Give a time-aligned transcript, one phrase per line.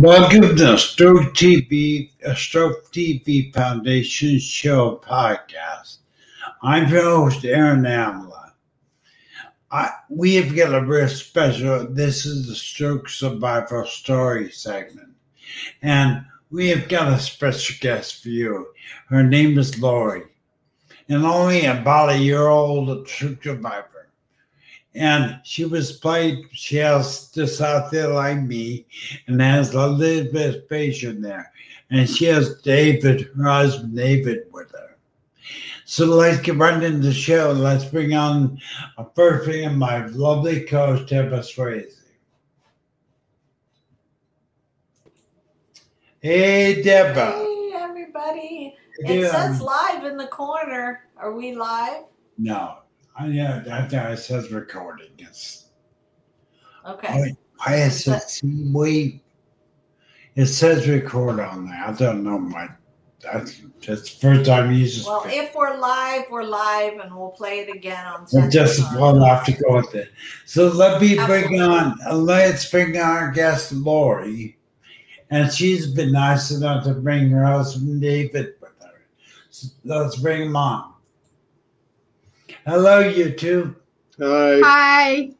[0.00, 5.98] Welcome Stroke TV, uh, Stroke TV Foundation show podcast.
[6.62, 8.52] I'm your host, Aaron Amla.
[9.70, 15.10] I, we have got a real special, this is the Stroke Survival Story segment.
[15.82, 18.68] And we have got a special guest for you.
[19.10, 20.22] Her name is Lori,
[21.10, 23.89] and only about a year old stroke survivor
[24.94, 26.46] and she was played.
[26.52, 28.86] She has this out there like me,
[29.26, 31.52] and has a little bit of patient there,
[31.90, 34.96] and she has David, her husband David, with her.
[35.84, 37.52] So let's get right into the show.
[37.52, 38.60] Let's bring on
[38.96, 41.96] a first thing my lovely coach, Deborah Swayze.
[46.20, 47.32] Hey, Deborah.
[47.32, 48.76] Hey, everybody.
[48.98, 49.30] It Yeah.
[49.30, 51.06] says live in the corner.
[51.16, 52.04] Are we live?
[52.36, 52.79] No,
[53.20, 55.10] I yeah, that, it says recording.
[55.18, 55.66] It's
[56.86, 57.34] Okay.
[57.58, 59.22] why is it see wait?
[60.36, 61.84] It says record on there.
[61.86, 62.68] I don't know my
[63.20, 67.28] that's that's the first time you just Well, if we're live, we're live, and we'll
[67.32, 68.50] play it again on I Sunday.
[68.50, 70.10] just will have to go with it.
[70.46, 74.56] So let me bring on let's bring on our guest Lori.
[75.28, 79.02] And she's been nice enough to bring her husband David with her.
[79.50, 80.94] So let's bring him on.
[82.66, 83.74] Hello, you two.
[84.18, 84.60] Hi.
[84.62, 85.30] Hi.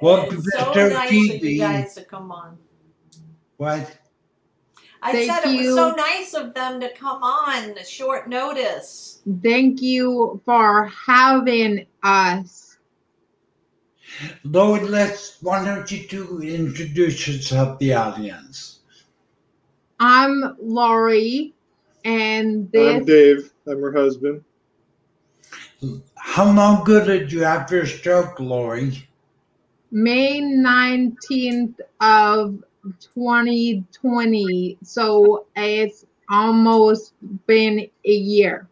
[0.00, 2.58] Welcome It's to so Stroke nice of you guys to come on.
[3.56, 3.96] What?
[5.00, 5.74] I Thank said it was you.
[5.76, 9.22] so nice of them to come on at short notice.
[9.44, 12.78] Thank you for having us.
[14.42, 18.80] Lord, let's why don't you two introduce yourself to the audience?
[20.00, 21.54] I'm Lori,
[22.04, 23.52] and this I'm Dave.
[23.68, 24.42] I'm her husband.
[26.16, 29.06] How long ago did you have your stroke, Lori?
[29.90, 32.62] May 19th of
[33.14, 34.78] 2020.
[34.82, 37.12] So it's almost
[37.46, 38.68] been a year.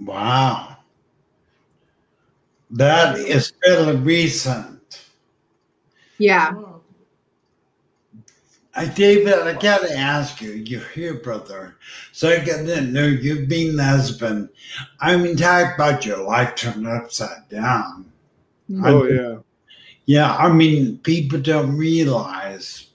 [0.00, 0.76] Wow.
[2.70, 5.06] That is fairly recent.
[6.18, 6.54] Yeah.
[8.76, 11.76] I, David, I gotta ask you, you're here, brother.
[12.12, 14.50] So I gotta know you've been the husband.
[15.00, 18.12] I mean, talk about your life turned upside down.
[18.70, 18.84] Mm-hmm.
[18.84, 19.38] Oh yeah.
[20.04, 22.90] Yeah, I mean, people don't realize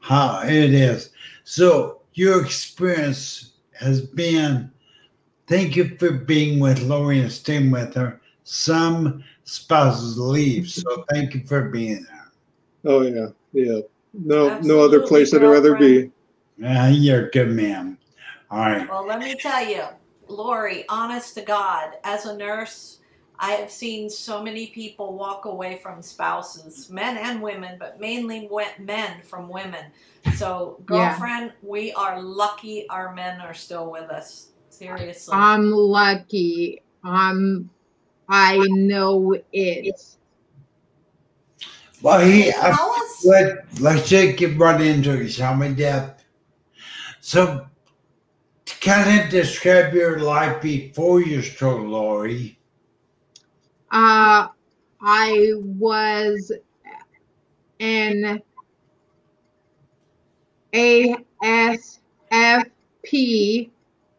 [0.00, 1.10] how it is.
[1.44, 4.72] So your experience has been
[5.46, 8.20] thank you for being with Lori and staying with her.
[8.42, 12.32] Some spouses leave, so thank you for being there.
[12.84, 13.28] Oh yeah.
[13.52, 13.82] Yeah.
[14.14, 16.10] No no other place I'd rather be.
[16.58, 17.98] Yeah, you're a good man.
[18.50, 18.88] All right.
[18.88, 19.82] Well, let me tell you,
[20.28, 22.98] Lori, honest to God, as a nurse,
[23.38, 28.48] I have seen so many people walk away from spouses, men and women, but mainly
[28.78, 29.86] men from women.
[30.36, 31.08] So, Yeah.
[31.16, 34.48] girlfriend, we are lucky our men are still with us.
[34.68, 35.36] Seriously.
[35.36, 36.82] I'm lucky.
[37.02, 37.70] I'm
[38.28, 40.16] I know it.
[42.02, 43.24] Well, he, I, Tell us.
[43.24, 46.16] let, let's just get right into we, Deb?
[47.20, 47.64] So,
[48.64, 52.58] to kind of describe your life before your stroke, Lori.
[53.92, 54.48] Uh,
[55.00, 56.50] I was
[57.78, 58.42] in
[60.72, 61.30] ASFP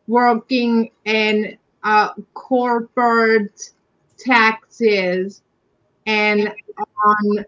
[0.08, 3.72] working in uh, corporate
[4.18, 5.42] taxes
[6.06, 6.54] and
[7.06, 7.46] on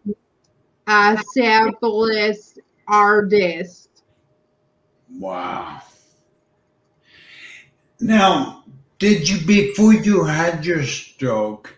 [0.87, 2.57] a selfless
[2.87, 4.03] artist.
[5.09, 5.81] Wow.
[7.99, 8.63] Now,
[8.99, 11.77] did you, before you had your stroke,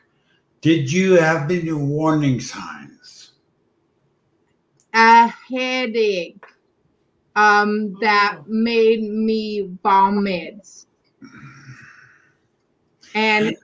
[0.62, 2.88] did you have any warning signs?
[4.98, 6.44] a headache
[7.36, 10.68] um that made me vomit
[13.14, 13.56] and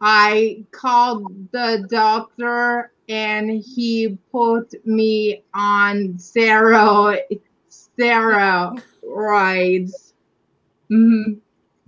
[0.00, 7.18] i called the doctor and he put me on stero
[7.70, 9.12] steroids
[10.90, 11.38] Mhm.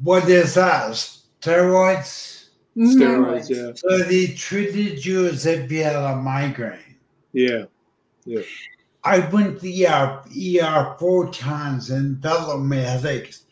[0.02, 0.92] What is that?
[1.40, 2.50] Steroids?
[2.76, 2.94] Mhm.
[2.96, 3.72] Steroids, yeah.
[3.74, 6.96] So they treated you as if you had a migraine.
[7.32, 7.64] Yeah.
[8.24, 8.42] Yeah.
[9.04, 13.44] I went to the ER, ER four times and felt my headaches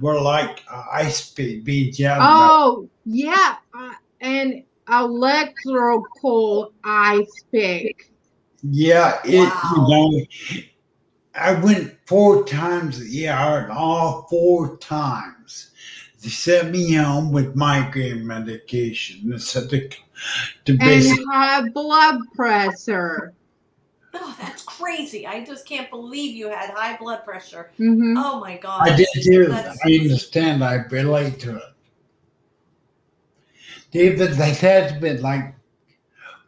[0.00, 2.22] were like uh, ice being being jammed.
[2.22, 2.50] up.
[2.50, 8.10] oh yeah uh, and electrical ice pick
[8.62, 9.60] Yeah, it, Wow.
[9.76, 10.66] you know,
[11.34, 15.70] I went four times to the ER and all four times
[16.22, 19.28] they sent me home with migraine medication.
[19.28, 19.88] They said to,
[20.64, 23.34] to and high blood pressure
[24.14, 25.26] Oh, that's crazy.
[25.26, 27.72] I just can't believe you had high blood pressure.
[27.76, 28.88] hmm Oh my God.
[28.88, 29.46] I did too.
[29.48, 30.62] That's- I understand.
[30.62, 31.62] I relate to it.
[33.94, 35.54] David, that has been like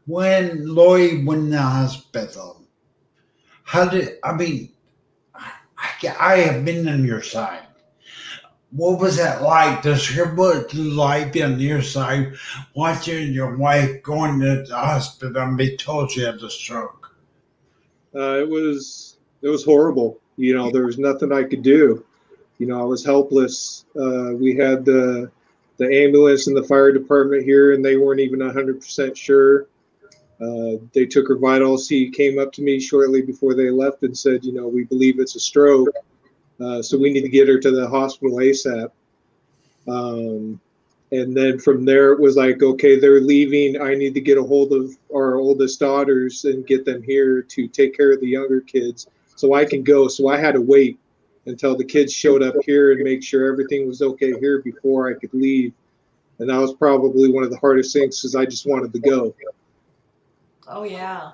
[0.06, 2.64] when Lori went in the hospital.
[3.62, 4.72] How did I mean?
[5.32, 7.62] I, I, have been on your side.
[8.72, 9.82] What was that like?
[9.82, 12.34] Describe what life on your side,
[12.74, 17.16] watching your wife going to the hospital and be told she had a stroke.
[18.12, 20.18] Uh, it was it was horrible.
[20.36, 22.04] You know, there was nothing I could do.
[22.58, 23.84] You know, I was helpless.
[23.94, 25.30] Uh, we had the
[25.78, 29.66] the ambulance and the fire department here, and they weren't even hundred percent sure.
[30.40, 31.88] Uh, they took her vitals.
[31.88, 35.18] He came up to me shortly before they left and said, "You know, we believe
[35.18, 35.88] it's a stroke,
[36.60, 38.90] uh, so we need to get her to the hospital ASAP."
[39.88, 40.60] Um,
[41.12, 43.80] and then from there, it was like, okay, they're leaving.
[43.80, 47.68] I need to get a hold of our oldest daughters and get them here to
[47.68, 49.06] take care of the younger kids
[49.36, 50.08] so I can go.
[50.08, 50.98] So I had to wait
[51.46, 55.14] until the kids showed up here and make sure everything was okay here before I
[55.14, 55.72] could leave.
[56.38, 59.34] And that was probably one of the hardest things because I just wanted to go.
[60.68, 61.32] Oh yeah.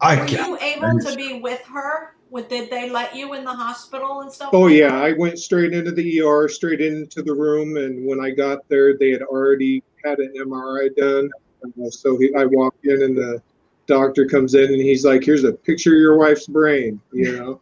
[0.00, 2.14] I Were you able to be with her?
[2.30, 4.50] What did they let you in the hospital and stuff?
[4.52, 5.04] Oh like yeah, that?
[5.04, 8.96] I went straight into the ER, straight into the room, and when I got there,
[8.98, 11.30] they had already had an MRI done.
[11.64, 13.40] Uh, so he, I walked in, and the
[13.86, 17.60] doctor comes in, and he's like, "Here's a picture of your wife's brain, you know,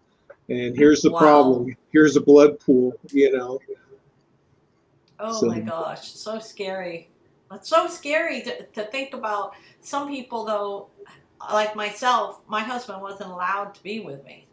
[0.53, 1.19] and here's the Wow.
[1.19, 1.77] problem.
[1.93, 3.59] Here's a blood pool, you know."
[5.19, 7.09] Oh So- my gosh, so scary.
[7.53, 9.53] It's so scary to, to think about.
[9.83, 10.89] Some people, though,
[11.53, 14.47] like myself, my husband wasn't allowed to be with me.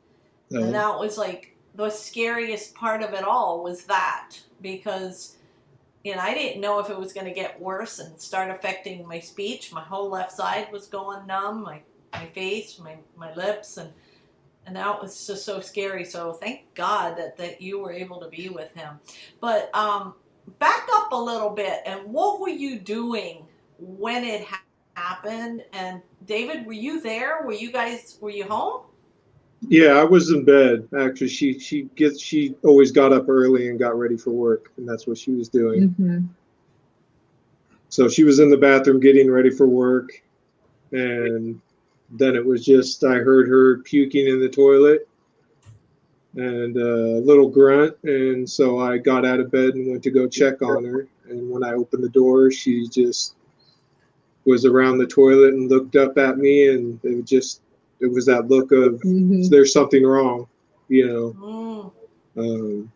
[0.54, 4.32] Uh, And that was like the scariest part of it all was that
[4.62, 5.38] because
[6.04, 9.08] you know I didn't know if it was going to get worse and start affecting
[9.08, 9.72] my speech.
[9.72, 11.82] My whole left side was going numb, my
[12.12, 13.94] my face, my my lips, and
[14.70, 16.06] and that was just so scary.
[16.06, 19.00] So thank God that that you were able to be with him.
[19.42, 20.14] But um,
[20.60, 23.48] back up a little bit, and what were you doing
[23.80, 24.62] when it ha-
[24.96, 25.64] happened?
[25.74, 27.42] And David, were you there?
[27.44, 28.20] Were you guys?
[28.22, 28.84] Were you home?
[29.68, 30.88] yeah, I was in bed.
[30.98, 34.88] Actually, she she gets she always got up early and got ready for work, and
[34.88, 35.90] that's what she was doing.
[36.00, 36.20] hmm
[37.90, 40.12] So she was in the bathroom getting ready for work,
[40.92, 41.60] and
[42.12, 45.08] then it was just I heard her puking in the toilet
[46.36, 50.28] and a little grunt, and so I got out of bed and went to go
[50.28, 51.08] check on her.
[51.28, 53.36] And when I opened the door, she just
[54.46, 57.62] was around the toilet and looked up at me, and it was just
[58.00, 60.48] it was that look of hmm there's something wrong,
[60.88, 61.36] you know.
[61.40, 61.92] Mm.
[62.38, 62.92] Um,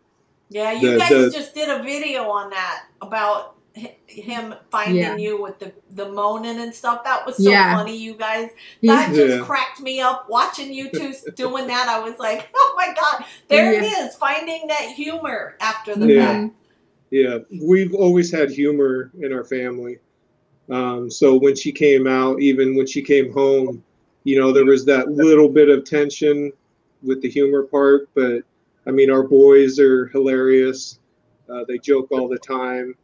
[0.50, 4.96] Yeah, you The- guys the- just did a video on that about hi- him finding
[4.96, 5.16] Yeah.
[5.16, 7.02] you with the the moaning and stuff.
[7.04, 7.74] That was so Yeah.
[7.76, 8.50] funny, you guys.
[8.82, 11.88] That He's, just cracked me up watching you two doing that.
[11.88, 16.32] I was like, oh my god, there it is, finding that humor after the Yeah.
[16.32, 16.54] fact.
[17.10, 19.98] Yeah, we've always had humor in our family.
[20.70, 23.84] Um, so when she came out, even when she came home,
[24.24, 26.52] you know, there was that little bit of tension
[27.02, 28.08] with the humor part.
[28.14, 28.42] But
[28.86, 30.98] I mean, our boys are hilarious.
[31.48, 32.94] Uh, they joke all the time.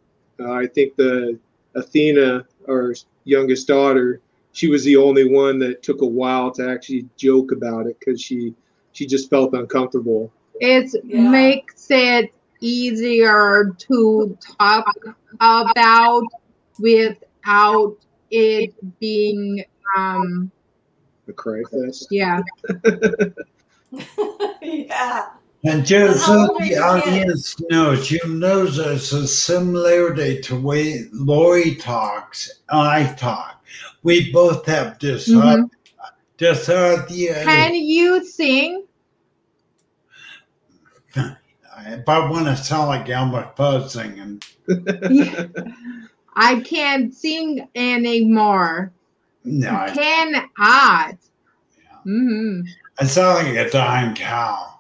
[0.41, 1.39] Uh, I think the
[1.75, 2.95] Athena, our
[3.25, 4.21] youngest daughter,
[4.53, 8.21] she was the only one that took a while to actually joke about it because
[8.21, 8.55] she
[8.93, 10.33] she just felt uncomfortable.
[10.61, 11.29] it Yeah.
[11.31, 14.87] makes it easier to talk
[15.41, 16.25] about
[16.79, 17.97] without
[18.31, 19.65] it being
[19.97, 20.51] um
[21.27, 22.09] The cry fest.
[22.11, 22.41] yeah
[24.63, 25.27] yeah.
[25.63, 32.51] And just so the audience knows, you know there's a similarity to way Lori talks
[32.71, 33.63] and I talk.
[34.03, 35.69] We both have this Mhm.
[36.39, 37.45] dyslexia.
[37.45, 38.85] can you sing
[41.87, 44.43] If I want to sound like Elmer Fudd singing,
[46.37, 48.93] i can't sing anymore
[49.45, 51.19] no, I, cannot
[52.05, 52.61] hmm
[52.99, 54.80] I sound like a dying cow.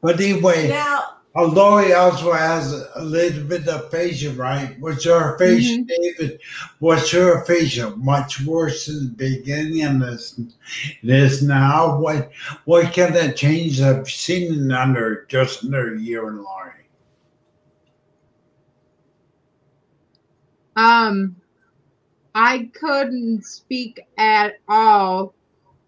[0.00, 4.78] But anyway, now, uh, Lori also has a little bit of aphasia, right?
[4.78, 5.88] What's her aphasia, Mhm.
[5.88, 6.40] David?
[6.78, 7.90] What's her aphasia?
[7.96, 11.98] Much worse in the beginning and this, it is now.
[11.98, 12.30] What
[12.66, 16.70] what kind of change have you seen in under just under a year in Lori?
[20.76, 21.36] um
[22.34, 25.32] i couldn't speak at all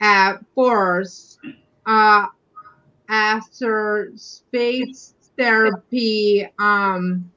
[0.00, 1.38] at first
[1.86, 2.26] uh
[3.08, 7.30] after space therapy um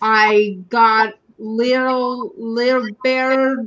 [0.00, 3.66] I got little little better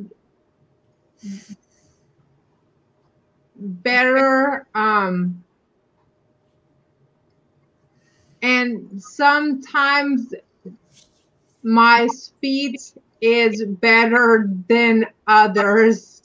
[3.55, 5.43] better um
[8.41, 10.33] and sometimes
[11.63, 16.21] my speech is better than others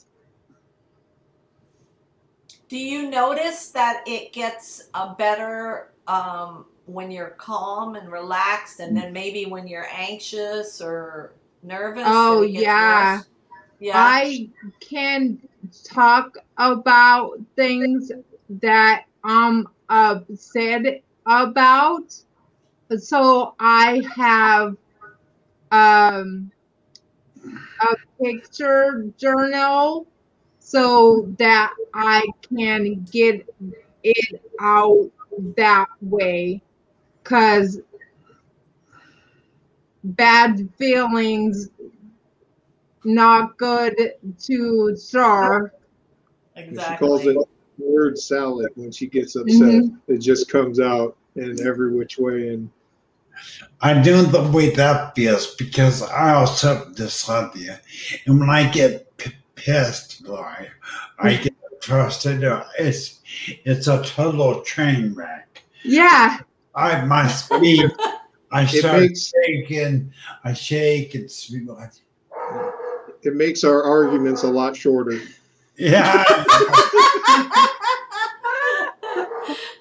[2.69, 8.95] Do you notice that it gets a better um, when you're calm and relaxed, and
[8.95, 12.03] then maybe when you're anxious or nervous?
[12.05, 13.17] Oh, yeah.
[13.17, 13.25] worse?
[13.79, 13.93] Yeah.
[13.95, 14.49] I
[14.81, 15.39] can
[15.85, 18.11] talk about things
[18.49, 22.13] that I'm upset about.
[22.97, 24.75] So I have
[25.71, 26.51] um,
[27.81, 30.07] a picture journal
[30.59, 33.47] so that I can get
[34.03, 35.09] it out
[35.55, 36.61] that way.
[37.23, 37.79] Because
[40.03, 41.69] bad feelings
[43.03, 45.73] not good to start.
[46.55, 46.95] Exactly.
[46.95, 47.37] She calls it
[47.77, 49.83] word salad when she gets upset.
[49.83, 49.97] Mhm.
[50.07, 52.49] It just comes out in every which way.
[52.49, 52.69] And
[53.81, 57.79] I know the way that feels because I also have dyslexia.
[58.25, 60.67] And when I get p- pissed, Lori,
[61.19, 62.63] I get frustrated.
[62.79, 63.19] It's,
[63.65, 65.61] it's a total train wreck.
[65.83, 66.39] Yeah,
[66.77, 67.91] I my speed,
[68.51, 70.13] I it start makes shaking,
[70.43, 71.91] I shake and speak like,
[73.23, 75.19] it makes our arguments a lot shorter.
[75.77, 76.23] yeah.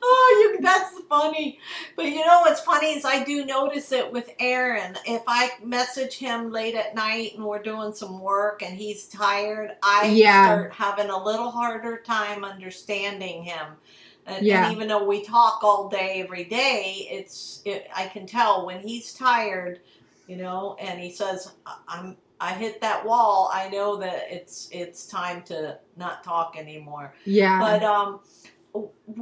[0.02, 1.58] oh, you that's funny.
[1.96, 4.96] But you know what's funny is I do notice it with Aaron.
[5.06, 9.72] If I message him late at night and we're doing some work and he's tired,
[9.82, 10.42] I Yeah.
[10.44, 13.66] start having a little harder time understanding him.
[14.26, 18.66] And, and even though we talk all day every day, it's it, I can tell
[18.66, 19.80] when he's tired,
[20.26, 23.50] you know, and he says "I- I'm I hit that wall.
[23.54, 27.14] I know that it's it's time to not talk anymore.
[27.24, 28.20] yeah, But um,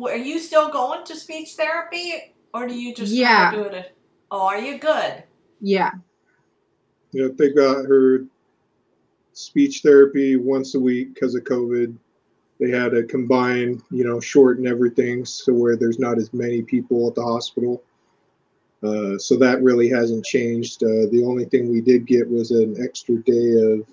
[0.07, 3.53] are you still going to speech therapy, or do you just Yeah.
[3.53, 3.75] do it?
[3.75, 3.87] A,
[4.31, 5.25] oh, are you good?
[5.61, 5.93] yeah,
[7.13, 8.25] Yeah, they got her
[9.33, 11.97] speech therapy once a week because of COVID.
[12.61, 17.09] They had to combine, you know, shorten everything so where there's not as many people
[17.09, 17.83] at the hospital.
[18.83, 20.83] Uh, so that really hasn't changed.
[20.83, 23.87] Uh, the only thing we did get was an extra day of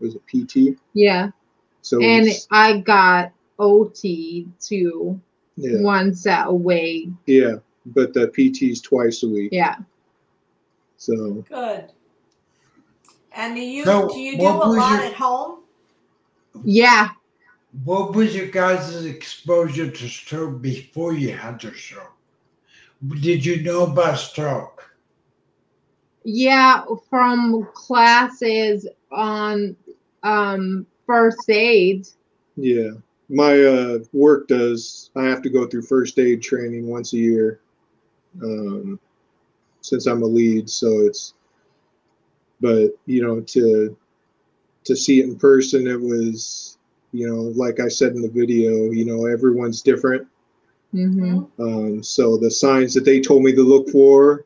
[0.00, 0.76] was it PT.
[0.94, 1.30] yeah.
[1.82, 5.20] So And it's- I got OT too
[5.56, 7.10] yeah, once a week.
[7.26, 7.54] yeah,
[7.86, 9.50] but the PT's twice a week.
[9.52, 9.76] Yeah.
[10.96, 11.92] So Good.
[13.32, 15.60] And do you So, do you do a lot your- at home?
[16.64, 17.10] Yeah.
[17.82, 22.12] What was your guys' exposure to stroke before you had your stroke?
[23.20, 24.88] Did you know about stroke?
[26.22, 29.76] Yeah, from classes on
[30.22, 32.06] um first aid.
[32.56, 32.92] Yeah,
[33.28, 35.10] my uh, work does.
[35.16, 37.60] I have to go through first aid training once a year,
[38.42, 38.98] um,
[39.80, 40.68] since I'm a lead.
[40.68, 41.34] So it's,
[42.60, 43.96] but you know, to
[44.84, 46.78] to see it in person, it was,
[47.12, 50.26] you know, like I said in the video, you know, everyone's different.
[50.92, 54.44] hmm Um, so the signs that they told me to look for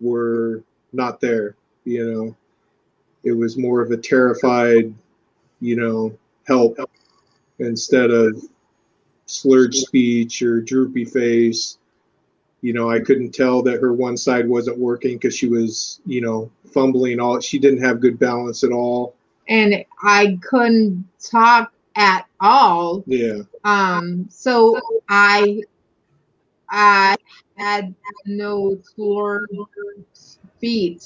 [0.00, 1.56] were not there.
[1.84, 2.36] You know,
[3.24, 4.94] it was more of a terrified,
[5.60, 6.90] you know, help, help
[7.60, 8.42] instead of
[9.26, 11.78] slurred speech or droopy face.
[12.62, 16.20] You know, I couldn't tell that her one side wasn't working because she was, you
[16.20, 17.40] know, fumbling all.
[17.40, 19.14] She didn't have good balance at all.
[19.48, 23.02] And I couldn't talk at all.
[23.06, 25.62] Yeah, Um so I
[26.68, 27.16] I
[27.56, 27.94] had
[28.26, 29.48] no slurred
[30.12, 31.02] speech.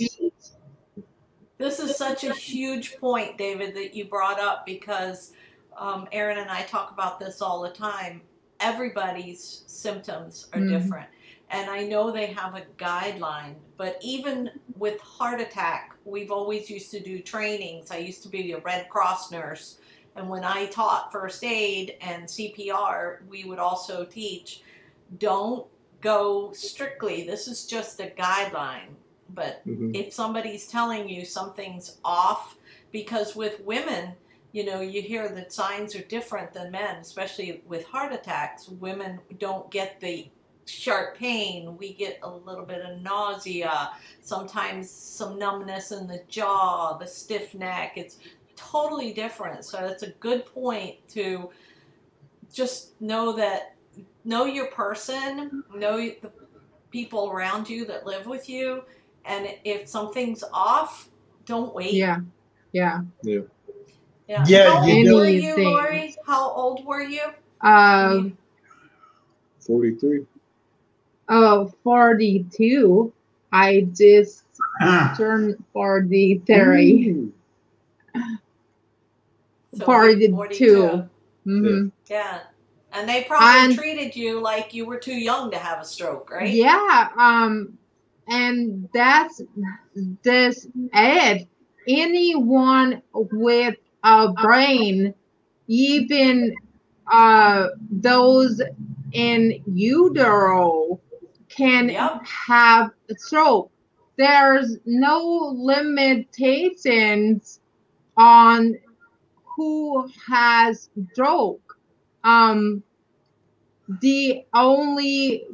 [1.57, 5.33] This is such a huge point, David, that you brought up because
[5.79, 8.23] um, Aaron and I talk about this all the time.
[8.61, 10.69] Everybody's symptoms are Mhm.
[10.69, 11.09] different.
[11.51, 16.91] And I know they have a guideline, but even with heart attack, we've always used
[16.93, 17.91] to do trainings.
[17.91, 19.79] I used to be a Red Cross nurse.
[20.17, 24.63] And when I taught first aid and CPR, we would also teach
[25.19, 25.67] don't
[26.01, 27.25] go strictly.
[27.27, 28.95] This is just a guideline.
[29.29, 32.57] But hmm if somebody's telling you something's off
[32.91, 34.15] because with women
[34.55, 39.21] you know you hear that signs are different than men especially with heart attacks women
[39.39, 40.31] don't get the
[40.67, 43.91] sharp pain we get a little bit of nausea
[44.23, 48.19] sometimes some numbness in the jaw the stiff neck it's
[48.57, 51.51] totally different so that's a good point to
[52.53, 53.77] just know that
[54.25, 56.33] know your person know the
[56.91, 58.83] people around you that live with you
[59.27, 61.11] And if something's off,
[61.47, 61.95] don't wait.
[61.95, 62.21] Yeah.
[62.73, 63.03] Yeah.
[63.23, 63.41] Yeah.
[64.29, 65.59] Yeah, How old were Anything.
[65.59, 66.15] you, Lori?
[66.27, 67.23] How old were you?
[67.61, 68.37] Um,
[69.61, 70.25] 43.
[71.29, 73.13] oh, 42.
[73.53, 74.45] I just
[74.81, 77.09] Ah, turned 43.
[77.11, 77.33] Ooh.
[79.77, 81.09] So 42.
[81.45, 82.41] hmm Yeah.
[82.93, 86.31] And they probably And- treated you like you were too young to have a stroke,
[86.31, 86.49] right?
[86.49, 87.09] Yeah.
[87.17, 87.77] Um,
[88.29, 89.43] and that's
[90.23, 91.47] this ad.
[91.89, 95.15] Anyone with a brain,
[95.69, 96.55] even
[97.13, 98.63] uh, those
[99.13, 101.01] in utero,
[101.49, 102.23] can Yep.
[102.49, 103.73] have a stroke.
[104.19, 107.61] There's no limitations
[108.17, 108.77] on
[109.57, 111.79] who has stroke.
[112.25, 112.83] Um,
[114.01, 115.45] the only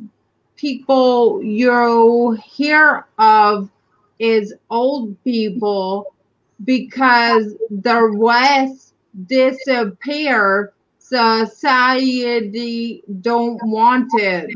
[0.57, 3.71] people you hear of
[4.19, 6.14] is old people
[6.64, 8.94] because the rest
[9.26, 14.50] disappear society don't want it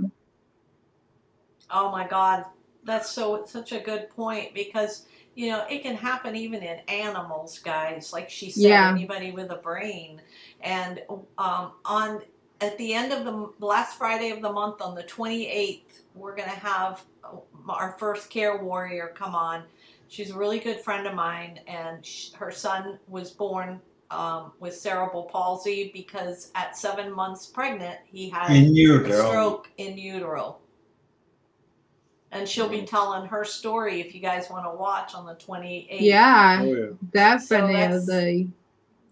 [1.70, 2.44] Oh my God,
[2.84, 7.58] that's so such a good point because you know it can happen even in animals,
[7.58, 8.12] guys.
[8.12, 8.90] Like she said, Yeah.
[8.90, 10.20] anybody with a brain.
[10.61, 11.02] And
[11.38, 12.23] um, on
[12.61, 16.37] at the end of the last Friday of the month, on the twenty eighth, we're
[16.37, 17.04] gonna have
[17.68, 19.64] our first care warrior come on.
[20.14, 23.80] She's a really good friend of mine, and sh- her son was born
[24.12, 28.73] um, with cerebral palsy because at seven months pregnant, he had in a
[29.28, 30.59] stroke in utero.
[32.30, 35.86] And she'll be telling her story if you guys want to watch on the 28th.
[35.99, 36.86] yeah Oh, yeah.
[37.12, 38.52] definitely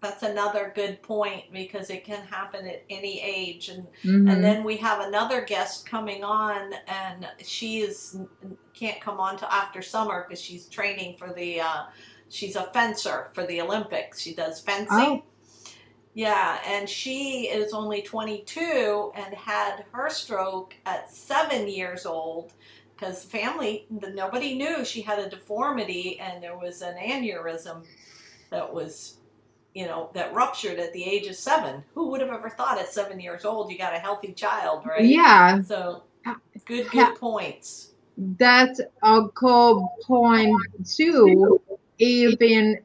[0.03, 3.69] That's another good point because it can happen at any age.
[3.69, 4.29] And, Mhm.
[4.31, 8.17] and then we have another guest coming on, and she is
[8.73, 11.61] can't come on till after summer because she's training for the.
[11.61, 11.83] Uh,
[12.29, 14.19] she's a fencer for the Olympics.
[14.19, 14.89] She does fencing.
[14.91, 15.23] Oh.
[16.15, 22.53] Yeah, and she is only 22 and had her stroke at seven years old
[22.95, 27.85] because family, the, nobody knew she had a deformity and there was an aneurysm
[28.51, 29.17] that was,
[29.73, 31.83] you know, that ruptured at the age of seven.
[31.93, 35.03] Who would have ever thought at seven years old you got a healthy child, right?
[35.05, 37.09] yeah So, uh, good, Yeah.
[37.09, 37.89] good points.
[38.37, 40.55] that's a cool point
[40.87, 41.59] too
[41.97, 42.77] even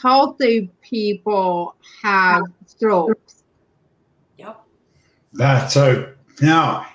[0.00, 3.42] healthy people have strokes
[4.38, 4.60] Yep.
[5.32, 6.86] That's a now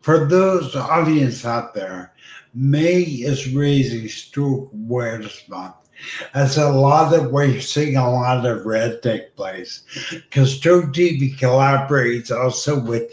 [0.00, 2.12] for those audience out there.
[2.54, 5.74] May is raising stroke awareness month.
[6.34, 11.36] That's a lot of we're seeing a lot of red take place because Stroke TV
[11.38, 13.12] collaborates also with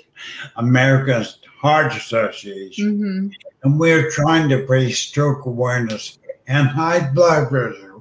[0.58, 1.26] American
[1.60, 3.28] Heart Association, hmm
[3.63, 7.96] and we're trying to raise stroke awareness and high blood pressure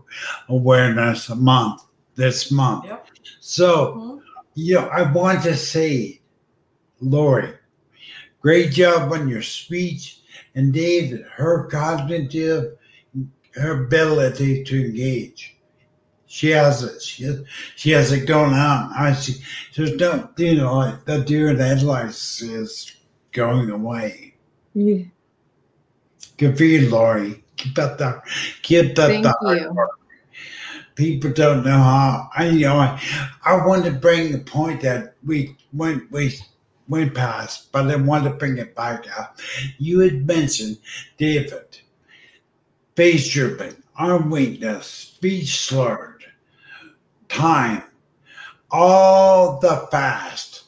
[0.49, 1.83] awareness a month
[2.16, 2.85] this month.
[2.87, 3.07] Yep.
[3.40, 3.95] So.
[3.95, 4.18] Mhm.
[4.55, 6.21] Yeah, I want to say,
[7.01, 7.55] Lori,
[8.42, 10.21] great job on your speech.
[10.55, 12.77] And David, her cognitive,
[13.55, 15.57] her ability to engage.
[16.27, 17.03] She has it.
[17.03, 17.45] She has,
[17.77, 18.93] she has it going on.
[18.97, 19.43] I see.
[19.77, 22.97] There's no, you know, like the deer in the headlights is
[23.33, 24.35] going away.
[24.75, 25.05] yeah.
[26.38, 27.45] Good for you, Lori.
[27.57, 28.23] Keep that,
[28.62, 29.09] keep that.
[29.09, 29.91] Thank the hard work.
[30.95, 32.31] People don't know how.
[32.35, 33.01] I, you know, I,
[33.45, 36.35] I want to bring the point that we went, we
[36.88, 39.38] went past, but I want to bring it back up.
[39.79, 40.79] You had mentioned
[41.19, 41.79] David,
[42.94, 46.24] face drooping, arm weakness, speech slurred,
[47.28, 47.83] time,
[48.70, 50.64] all the fast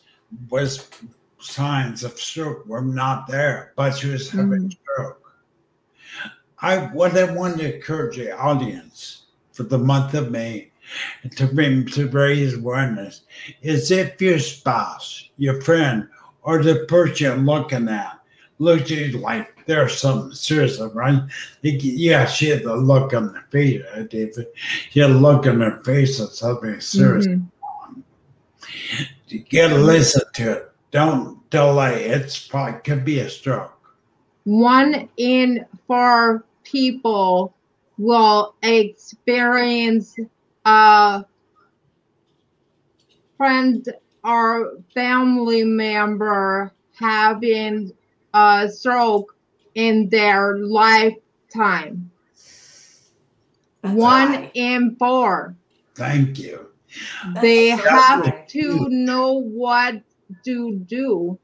[0.50, 0.88] was
[1.40, 4.68] signs of stroke were not there, but she was having mm-hmm.
[4.70, 5.34] stroke.
[6.60, 10.70] I what I want to encourage the audience for the month of May
[11.36, 13.22] to bring to raise awareness
[13.62, 16.08] is if your spouse, your friend,
[16.42, 18.20] or the person you're looking at
[18.58, 21.22] looks at you like there's something serious, right?
[21.62, 24.46] Yeah, she had the look on her face, right, David?
[24.90, 27.26] She had a look on her face of something serious.
[27.26, 27.46] Mhm.
[29.28, 30.72] You gotta listen to it.
[30.90, 32.04] Don't delay.
[32.04, 33.70] It's probably could be a stroke.
[34.46, 37.54] one in four people
[37.96, 40.14] will experience
[40.66, 41.24] a
[43.38, 43.88] friend
[44.22, 47.90] or family member having
[48.34, 49.34] a stroke
[49.74, 52.10] in their lifetime.
[53.82, 54.50] That's One high.
[54.54, 55.56] in four.
[55.94, 56.68] Thank you.
[57.26, 58.44] That's they so have high.
[58.48, 60.02] to know what
[60.44, 61.38] to do.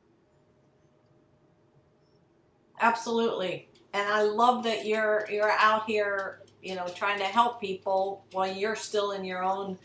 [2.81, 3.69] Absolutely.
[3.93, 8.51] and I love that you're you're out here, you know, trying to help people while
[8.53, 9.79] you're still in your own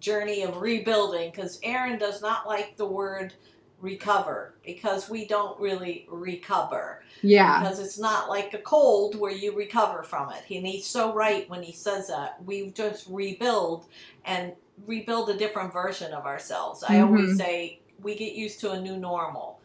[0.00, 1.30] journey of rebuilding.
[1.30, 3.34] Because Aaron does not like the word
[3.80, 7.60] recover because we don't really recover Yeah.
[7.60, 10.42] because it's not like a cold where you recover from it.
[10.54, 12.42] And he's so right when he says that.
[12.44, 13.86] We just rebuild
[14.24, 14.52] and
[14.86, 16.82] rebuild a different version of ourselves.
[16.82, 17.36] I always Mhm.
[17.36, 19.60] say we get used to a new normal.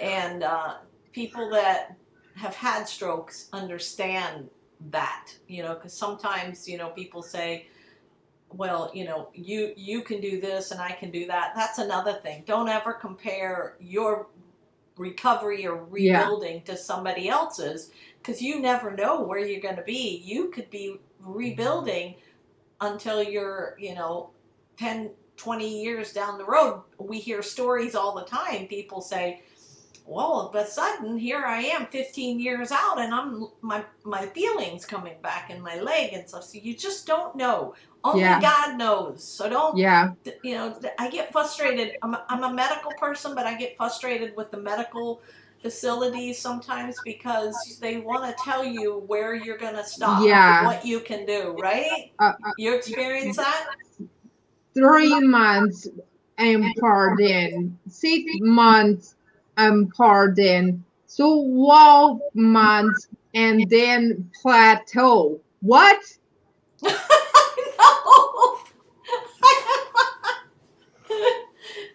[0.00, 0.74] And uh,
[1.12, 1.96] people that
[2.34, 4.48] have had strokes understand
[4.90, 7.66] that, you know, because sometimes, you know, people say,
[8.54, 11.52] well, you know, you you can do this and I can do that.
[11.56, 12.44] That's another thing.
[12.46, 14.28] Don't ever compare your
[14.96, 16.20] recovery or Yeah.
[16.22, 20.22] rebuilding to somebody else's because you never know where you're going to be.
[20.24, 22.16] You could be rebuilding
[22.80, 24.30] until you're, you know,
[24.76, 26.82] 10, 20 years down the road.
[26.98, 28.66] We hear stories all the time.
[28.66, 29.42] People say,
[30.04, 34.26] well, all of a sudden, here I am 15 years out and I'm my my
[34.26, 36.44] feelings coming back in my leg and stuff.
[36.44, 37.74] So you just don't know.
[38.04, 38.40] Only Yeah.
[38.40, 39.22] God knows.
[39.24, 40.12] So don't Yeah.
[40.42, 41.96] you know, I get frustrated.
[42.02, 45.22] I'm a, I'm a medical person, but I get frustrated with the medical
[45.62, 50.64] facilities sometimes because they want to tell you where you're going to stop, Yeah.
[50.64, 52.10] what you can do, right?
[52.18, 53.68] Uh, uh, You experience that?
[54.74, 55.86] three months
[56.38, 59.14] and pardon, six months
[59.70, 65.40] and pardon, so 12 months and then plateau.
[65.60, 66.00] What?
[66.82, 66.90] no.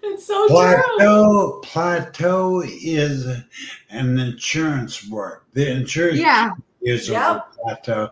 [0.03, 0.55] it's so true.
[0.55, 3.25] Plateau, plateau is
[3.89, 5.41] an insurance word.
[5.53, 6.51] The insurance Yeah,
[6.81, 7.31] is a Yep.
[7.33, 8.09] word, plateau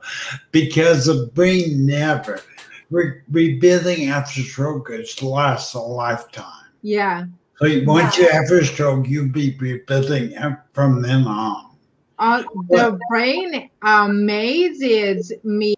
[0.51, 2.41] because the brain never
[2.89, 6.51] re- rebuilding after stroke it lasts a lifetime.
[6.81, 7.25] yeah.
[7.57, 10.35] So once you have a stroke, you'll be rebuilding
[10.73, 11.71] from then on.
[12.19, 15.75] Uh, the brain amazes me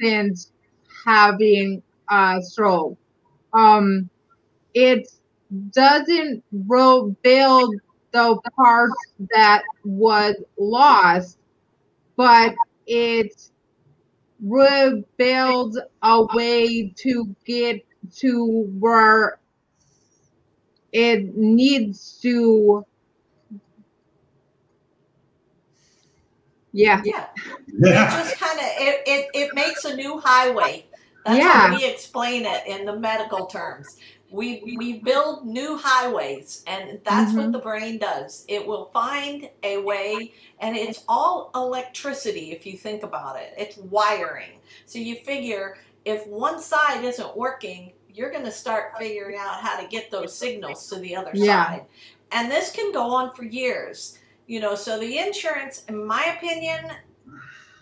[0.00, 0.50] since
[1.04, 2.98] having a stroke.
[3.52, 4.08] Um,
[4.74, 5.08] it
[5.70, 7.74] doesn't rebuild
[8.12, 8.94] the parts
[9.34, 11.38] that was lost,
[12.16, 12.54] but
[12.86, 13.50] it
[14.40, 17.84] rebuilds a way to get
[18.16, 19.38] to where
[20.92, 22.84] it needs to.
[26.72, 27.02] Yeah.
[27.04, 27.26] Yeah.
[27.84, 30.86] It just kind of it, it, it makes a new highway.
[31.24, 31.52] That's Yeah.
[31.68, 33.96] how we explain it in the medical terms.
[34.30, 37.52] We we build new highways, and that's what Mhm.
[37.52, 38.44] the brain does.
[38.48, 42.52] It will find a way, and it's all electricity.
[42.52, 44.60] If you think about it, it's wiring.
[44.86, 49.80] So you figure if one side isn't working, you're going to start figuring out how
[49.80, 51.66] to get those signals to the other Yeah.
[51.66, 51.86] side,
[52.30, 54.18] and this can go on for years.
[54.46, 56.90] You know, so the insurance, in my opinion,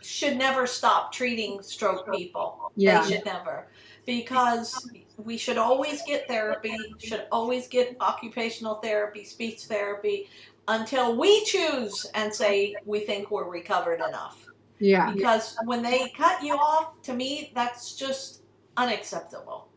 [0.03, 2.73] should never stop treating stroke people.
[2.77, 3.03] Yeah.
[3.03, 3.67] They should never.
[4.07, 10.29] Because we should always get therapy, should always get occupational therapy, speech therapy,
[10.69, 14.47] until we choose and say we think we're recovered enough.
[14.79, 15.13] Yeah.
[15.13, 18.43] Because when they cut you off, to me, that's just
[18.77, 19.69] unacceptable.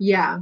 [0.00, 0.40] Yeah.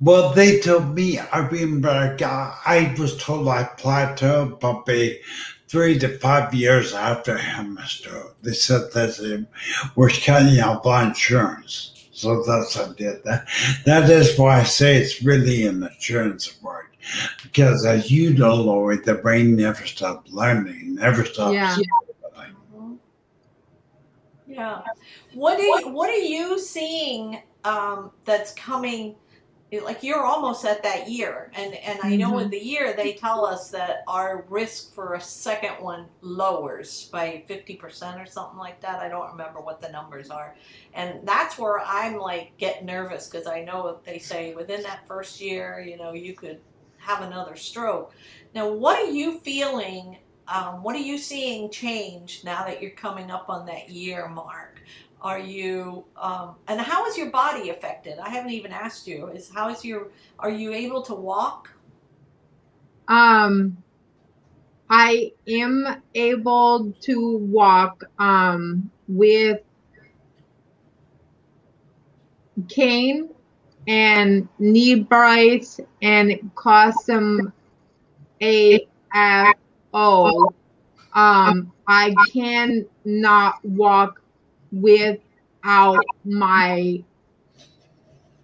[0.00, 5.18] Well, they told me, I remember I, was told I plateaued probably
[5.66, 8.36] three to five years after I had my stroke.
[8.42, 9.44] They said that they
[9.96, 12.08] were cutting out my insurance.
[12.12, 13.24] So that's what I did.
[13.24, 13.48] That,
[13.86, 16.86] that is why I say it's really an insurance word.
[17.42, 21.54] Because as you know, Lori, the brain never stops learning, never stops.
[21.54, 21.76] Yeah.
[24.58, 24.82] Yeah.
[25.34, 29.14] What are you, what are you seeing um, that's coming?
[29.70, 33.44] Like you're almost at that year, and and I know in the year they tell
[33.44, 38.80] us that our risk for a second one lowers by fifty percent or something like
[38.80, 39.00] that.
[39.00, 40.56] I don't remember what the numbers are,
[40.94, 45.38] and that's where I'm like get nervous because I know they say within that first
[45.38, 46.60] year, you know, you could
[46.96, 48.14] have another stroke.
[48.54, 50.16] Now, what are you feeling
[50.48, 54.80] um, what are you seeing change now that you're coming up on that year mark?
[55.20, 58.18] Are you um, and how is your body affected?
[58.18, 59.26] I haven't even asked you.
[59.28, 60.08] Is how is your
[60.38, 61.70] are you able to walk?
[63.08, 63.76] Um,
[64.88, 69.60] I am able to walk um with
[72.68, 73.28] cane
[73.86, 77.52] and knee brace and custom
[79.94, 80.54] AFO.
[81.14, 84.22] Um, I cannot walk
[84.72, 87.02] without my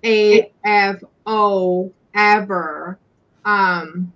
[0.05, 2.99] AFO ever.
[3.45, 4.13] Um,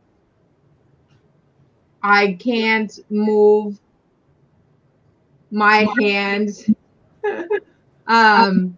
[2.03, 3.79] I can't move
[5.51, 6.71] my hands.
[8.07, 8.77] um,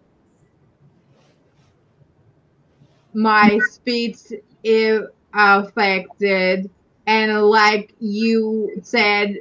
[3.13, 4.19] my speech
[4.63, 5.03] is
[5.35, 6.71] affected,
[7.11, 9.37] and like you said,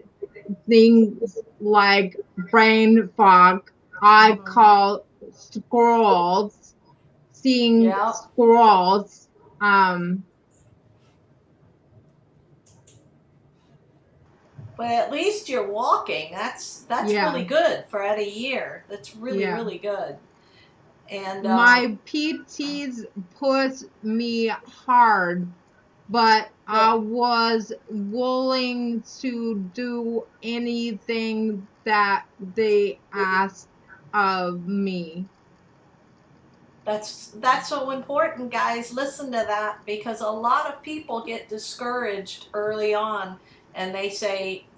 [0.67, 2.15] things like
[2.51, 3.71] brain fog.
[4.01, 4.45] I Mhm.
[4.45, 6.75] call squirrels,
[7.31, 9.29] seeing squirrels.
[9.61, 10.23] Um,
[14.77, 16.31] But at least you're walking.
[16.31, 17.31] That's that's Yeah.
[17.31, 18.85] really good for at a year.
[18.89, 19.55] That's really Yeah.
[19.55, 20.17] really good.
[21.09, 23.05] And um, my PTs
[23.39, 25.53] put me hard,
[26.09, 33.69] but I was willing to do anything that they asked
[34.13, 35.29] of me.
[36.85, 38.91] That's that's so important, guys.
[38.93, 43.39] Listen to that because a lot of people get discouraged early on,
[43.73, 44.71] and they say,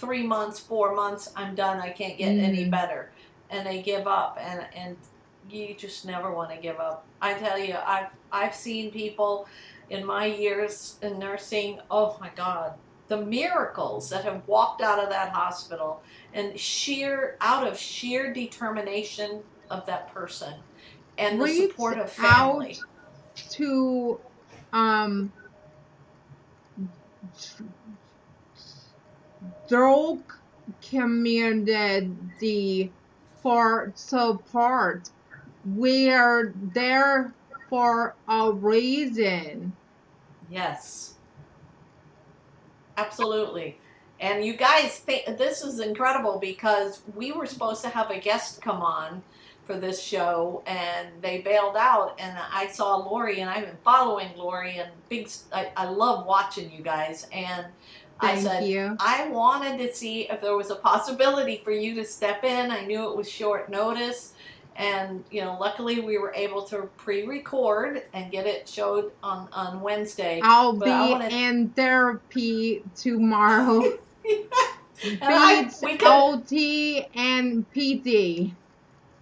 [0.00, 1.80] three months, four months, I'm done.
[1.80, 2.70] I can't get any Mm.
[2.70, 3.12] better,
[3.50, 4.38] and they give up.
[4.40, 4.98] And and
[5.42, 7.10] you just never want to give up.
[7.20, 9.46] I tell you, I've I've seen people
[9.90, 11.80] in my years in nursing.
[11.90, 12.74] Oh my God,
[13.08, 19.42] the miracles that have walked out of that hospital, and sheer out of sheer determination
[19.70, 20.54] of that person,
[21.16, 22.78] and the support of family.
[23.50, 24.20] to
[24.72, 25.32] um
[29.66, 30.38] stroke
[30.82, 32.92] community
[33.42, 35.10] for support.
[35.64, 37.32] We're there
[37.68, 39.72] for a reason.
[40.50, 41.14] Yes.
[42.96, 43.78] Absolutely.
[44.20, 48.60] And you guys think this is incredible because we were supposed to have a guest
[48.60, 49.22] come on
[49.64, 54.30] for this show and they bailed out and I saw Lori and I've been following
[54.34, 57.66] Lori and big I, I love watching you guys and
[58.18, 58.96] I said you.
[58.98, 62.70] I wanted to see if there was a possibility for you to step in.
[62.70, 64.32] I knew it was short notice.
[64.78, 69.48] And, you know, luckily we were able to pre record and get it showed on,
[69.52, 70.40] on Wednesday.
[70.42, 73.82] I'll But be wanna- in therapy tomorrow.
[75.02, 78.52] Beats, could- OT, and PT.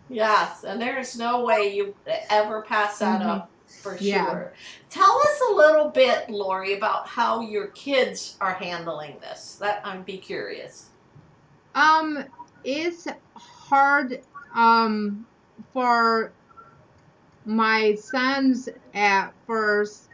[0.08, 1.94] Yes, and there's no way you
[2.30, 3.26] ever pass that Mhm.
[3.26, 4.44] up for sure Yeah.
[4.90, 9.56] Tell us a little bit, Lori, about how your kids are handling this.
[9.60, 10.86] That I'd be curious.
[11.74, 12.24] Um,
[12.64, 14.20] it's hard
[14.54, 15.26] um
[15.76, 16.32] for
[17.44, 20.08] my sons at first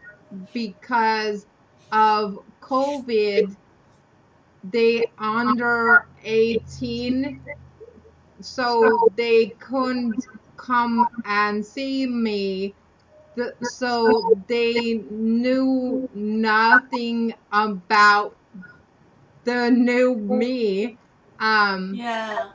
[0.52, 1.46] because
[1.92, 3.56] of COVID.
[4.64, 7.40] They under eighteen,
[8.40, 12.74] so they couldn't come and see me.
[13.62, 18.36] So they knew nothing about
[19.44, 20.98] the new me.
[21.38, 22.52] Um, Yeah.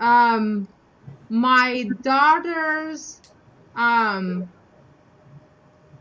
[0.00, 0.68] Um,
[1.30, 3.22] my daughters,
[3.76, 4.52] um,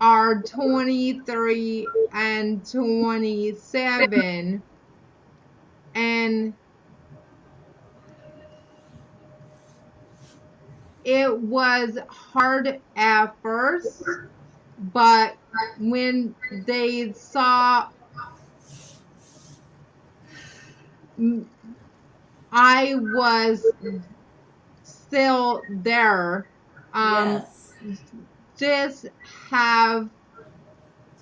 [0.02, 4.64] are 23 and 27
[5.96, 6.56] and
[11.04, 14.14] it was hard at first
[14.78, 15.38] but
[15.78, 17.90] when they saw
[22.52, 23.66] I was
[24.84, 26.48] still there.
[26.94, 27.74] Um, yes.
[28.58, 29.06] Just
[29.50, 30.10] have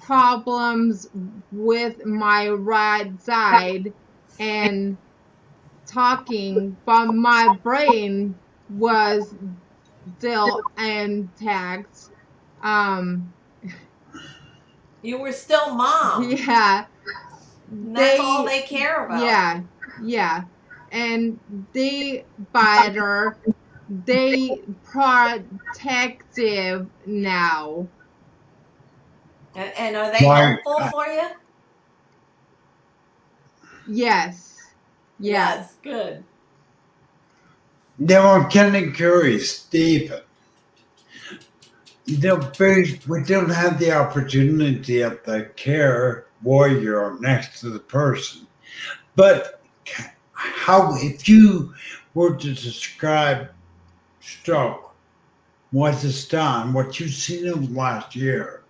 [0.01, 1.07] problems
[1.51, 3.93] with my right side
[4.39, 4.97] and
[5.85, 8.35] talking, but my brain
[8.69, 9.35] was
[10.17, 12.09] still intact.
[12.63, 13.33] Um,
[15.03, 16.23] You were still mom.
[16.31, 16.85] yeah.
[17.69, 19.21] That's they- all they care about.
[19.21, 19.61] Yeah,
[20.01, 20.43] yeah.
[20.91, 21.39] And
[21.73, 23.37] they better,
[24.05, 27.87] they protective now.
[29.55, 31.27] And, and are they Why- helpful for you?
[33.87, 34.55] Yes.
[35.19, 35.19] Yes.
[35.19, 35.75] Yes.
[35.83, 36.23] Good.
[37.99, 40.21] Now I'm kind of curious, Stephen.
[42.05, 47.79] You know, we we don't have the opportunity of the care warrior next to the
[47.79, 48.47] person.
[49.15, 50.13] But ca-
[50.55, 51.73] how, if you
[52.13, 53.49] were to describe
[54.19, 54.93] stroke,
[55.71, 58.63] what it's done, what you've seen of last year,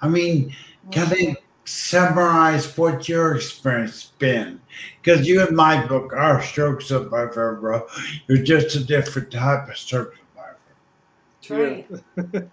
[0.00, 0.54] I mean,
[0.90, 4.60] can they summarize what your experience has been?
[5.02, 7.86] Because you in my book are stroke survivor, bro.
[8.26, 11.86] You're just a different type of stroke survivor.
[11.86, 12.48] That's right.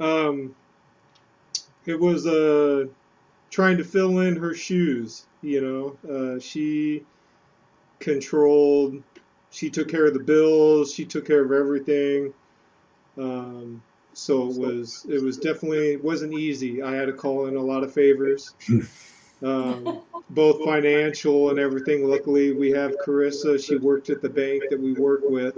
[0.00, 0.54] um,
[1.86, 2.88] it was a
[3.50, 5.26] trying to fill in her shoes.
[5.42, 7.04] You know, uh, she
[8.00, 9.02] controlled.
[9.50, 10.92] She took care of the bills.
[10.92, 12.32] She took care of everything.
[13.16, 13.82] Um,
[14.12, 16.82] so it was it was definitely it wasn't easy.
[16.82, 18.54] I had to call in a lot of favors,
[19.42, 22.04] um, both financial and everything.
[22.04, 23.64] Luckily, we have Carissa.
[23.64, 25.56] She worked at the bank that we work with.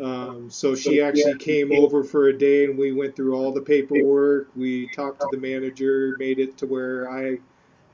[0.00, 3.60] Um, so she actually came over for a day and we went through all the
[3.62, 4.48] paperwork.
[4.56, 7.38] We talked to the manager, made it to where I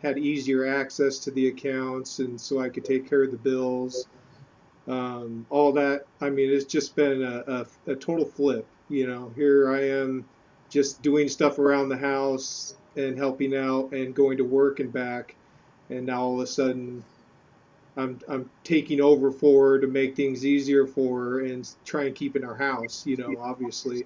[0.02, 4.06] had easier access to the accounts and so I could take care of the bills.
[4.88, 8.66] Um, all that, I mean, it's just been a, a, a total flip.
[8.88, 10.24] You know, here I am
[10.68, 15.36] just doing stuff around the house and helping out and going to work and back.
[15.90, 17.04] And now all of a sudden,
[17.96, 22.14] I'm I'm taking over for her to make things easier for her and try and
[22.14, 24.04] keep in our house, you know, obviously.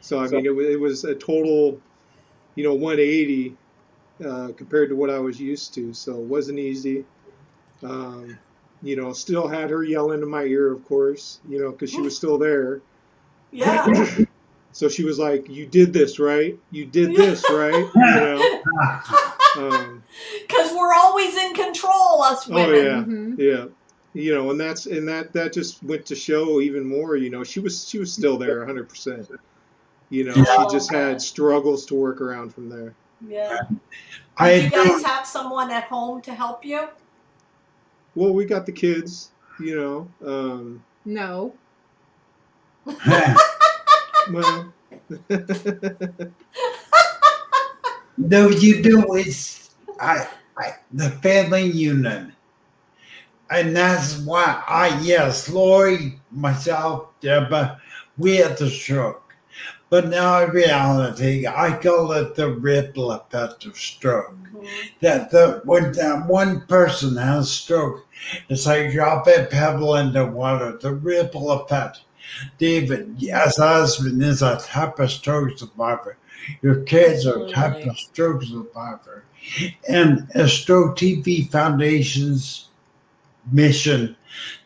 [0.00, 1.80] So I mean, it, it was a total,
[2.56, 3.56] you know, 180
[4.24, 5.92] uh, compared to what I was used to.
[5.94, 7.04] So it wasn't easy.
[7.82, 8.38] Um,
[8.82, 12.00] you know, still had her yelling in my ear, of course, you know, because she
[12.00, 12.80] was still there.
[13.50, 14.16] Yeah.
[14.72, 16.56] So she was like, "You did this, right?
[16.70, 18.60] You did this, right?" You know.
[19.56, 20.04] Um,
[20.46, 22.64] Because we're always in control, us women.
[22.64, 23.36] Oh, women.
[23.36, 23.46] yeah.
[23.46, 23.56] Mhm.
[23.64, 23.64] Yeah.
[24.22, 27.42] You know, and that's and that that just went to show even more, you know,
[27.42, 29.28] she was she was still there 100%.
[30.08, 31.00] You know, Oh, she just okay.
[31.00, 32.94] had struggles to work around from there.
[33.26, 33.60] Yeah.
[34.36, 36.88] I Do you guys don't, have someone at home to help you?
[38.14, 40.08] Well, we got the kids, you know.
[40.26, 41.54] Um No.
[44.32, 44.72] well
[48.16, 49.04] no, you do.
[49.14, 52.34] It's I, I, the family union.
[53.50, 57.80] and that's why I yes, Lori, myself, Deborah,
[58.18, 59.29] we had the stroke,
[59.90, 64.34] but now in reality, I call it the ripple effect of stroke.
[64.34, 64.66] Mm-hmm.
[65.00, 68.06] That the when that one person has stroke,
[68.48, 70.78] it's like drop a pebble into water.
[70.80, 72.02] The ripple effect.
[72.58, 76.16] David, a husband, is a type of stroke survivor.
[76.62, 79.24] Your kids are a type of stroke survivor.
[79.88, 82.68] And a Stroke TV Foundation's
[83.50, 84.16] mission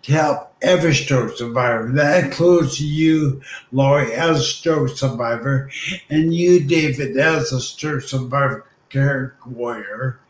[0.04, 1.90] to help every stroke survivor.
[1.92, 5.70] That includes you, Lori, as a stroke survivor,
[6.10, 10.20] and you, David, as a stroke survivor care warrior.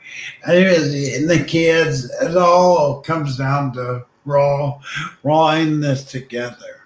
[0.46, 4.80] And and the kids, it all comes down to raw,
[5.22, 6.82] rawing this together.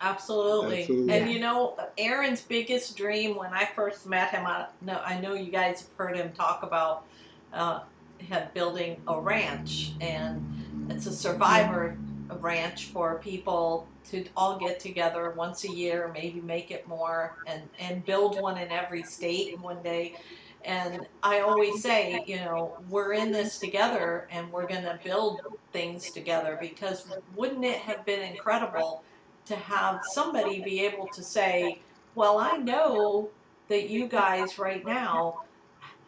[0.00, 0.80] Absolutely.
[0.80, 1.14] Absolutely.
[1.14, 5.34] And you know, Aaron's biggest dream when I first met him, I know, I know
[5.34, 7.04] you guys have heard him talk about
[7.52, 7.80] uh,
[8.22, 11.96] him building a ranch, and it's a survivor
[12.40, 17.62] ranch for people to all get together once a year, maybe make it more, and,
[17.78, 20.16] and build one in every state one day.
[20.64, 25.40] And I always say, you know, we're in this together and we're going to build
[25.72, 29.02] things together because wouldn't it have been incredible
[29.46, 31.80] to have somebody be able to say,
[32.14, 33.30] well, I know
[33.68, 35.42] that you guys right now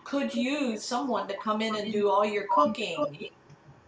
[0.05, 3.31] could use someone to come in and do all your cooking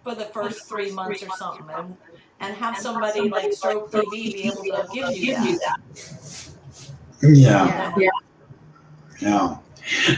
[0.02, 1.96] for the first three months or something and,
[2.40, 5.78] and have somebody like Stroke TV be able to give you that.
[7.22, 7.92] Yeah.
[7.96, 8.10] Yeah.
[9.20, 9.56] Yeah.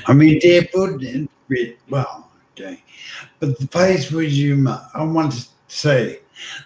[0.06, 1.28] I mean, they put in
[1.88, 2.82] well, okay.
[3.40, 6.20] But the place where you, I want to say,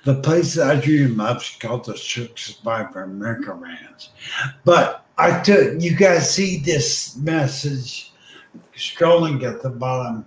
[0.05, 4.11] the place that I dream of is called the Shook Survivor America Ranch.
[4.65, 8.12] But I took, you guys see this message
[8.77, 10.27] scrolling at the bottom.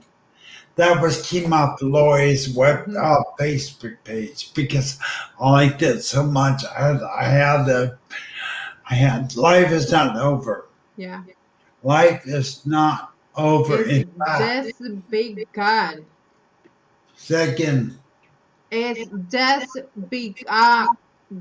[0.75, 2.97] That was came off Lori's web Mhm.
[3.01, 4.99] uh, Facebook page because
[5.39, 6.63] I liked it so much.
[6.65, 7.97] I had, I had a,
[8.89, 10.67] I had life is not over.
[10.97, 11.23] Yeah.
[11.83, 13.81] Life is not over.
[13.83, 16.05] It's In fact, this big gun.
[17.15, 17.97] second,
[18.71, 19.77] It's this
[20.09, 20.87] big uh,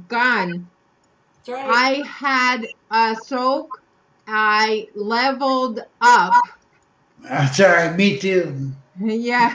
[0.08, 0.68] gun.
[1.48, 1.64] Right.
[1.66, 3.82] I had a stroke.
[4.28, 6.32] I leveled up.
[7.28, 8.72] Uh, sorry, me too.
[9.00, 9.54] Yeah.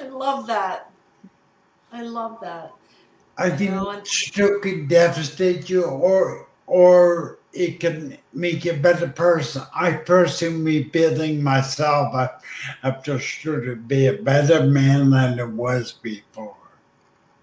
[0.00, 0.90] I love that.
[1.92, 2.72] I love that.
[3.38, 8.76] I think know, and- stroke can devastate you, or or it can make you a
[8.76, 9.62] better person.
[9.74, 12.28] I personally feeling myself uh,
[12.82, 16.56] after stroke to be a better man than I was before.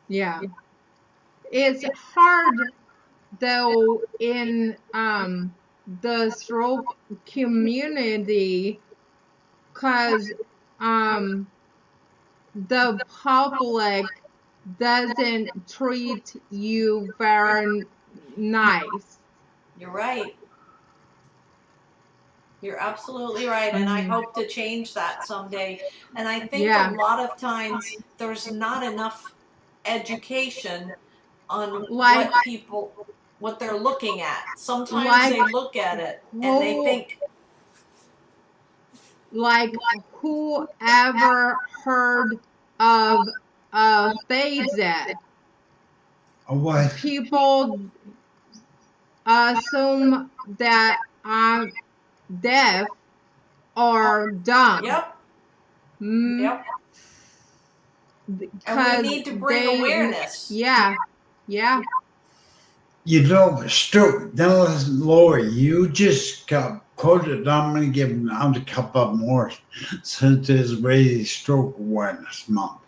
[0.08, 0.42] Yeah.
[1.52, 2.56] It's hard
[3.40, 5.54] though in um
[6.02, 6.96] the stroke
[7.26, 8.80] community
[9.86, 10.32] cuz
[10.80, 11.48] um
[12.68, 14.06] the public
[14.80, 17.84] doesn't treat you very
[18.38, 19.20] nice.
[19.78, 20.36] You're right.
[22.62, 24.10] You're absolutely right, and I Mhm.
[24.10, 25.82] hope to change that someday.
[26.16, 26.92] And I think Yeah.
[26.92, 27.86] a lot of times
[28.18, 29.36] there's not enough
[29.86, 30.94] education
[31.50, 32.92] on Like- what people
[33.40, 34.46] what they're looking at.
[34.56, 37.20] Sometimes Like- they look at it and they think,
[39.36, 39.74] like
[40.14, 42.40] whoever heard
[42.80, 43.28] of
[43.74, 44.80] uh phased
[46.48, 46.96] What?
[46.96, 47.80] people
[49.26, 51.72] assume that I'm
[52.40, 52.88] deaf
[53.76, 54.86] or dumb.
[54.86, 55.18] "Yep,
[56.02, 56.66] Mm, yep."
[58.68, 60.50] And we need to bring they- awareness.
[60.50, 60.96] Yeah,
[61.48, 61.82] yeah.
[63.04, 64.34] You know, stroke.
[64.34, 67.48] Now, listen, Lori, you just got quoted.
[67.48, 69.52] I'm going to give out a couple more
[70.04, 72.82] since it's really Stroke Awareness Month.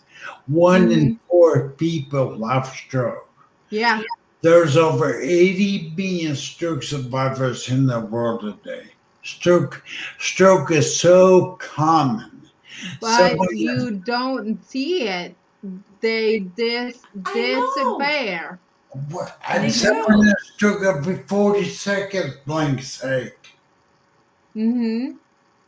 [0.48, 1.28] One in mm-hmm.
[1.30, 3.30] four people have stroke.
[3.70, 4.02] Yeah,
[4.42, 8.92] There's over 80 million stroke survivors in the world today.
[9.24, 9.84] Stroke,
[10.20, 12.50] stroke is so common.
[13.02, 15.36] but Someone- you don't see it.
[16.00, 17.98] They dis I know.
[17.98, 18.60] disappear.
[19.10, 19.38] What?
[19.50, 23.37] They And someone has stroke every 40 seconds, blank sake.
[24.58, 25.12] Hmm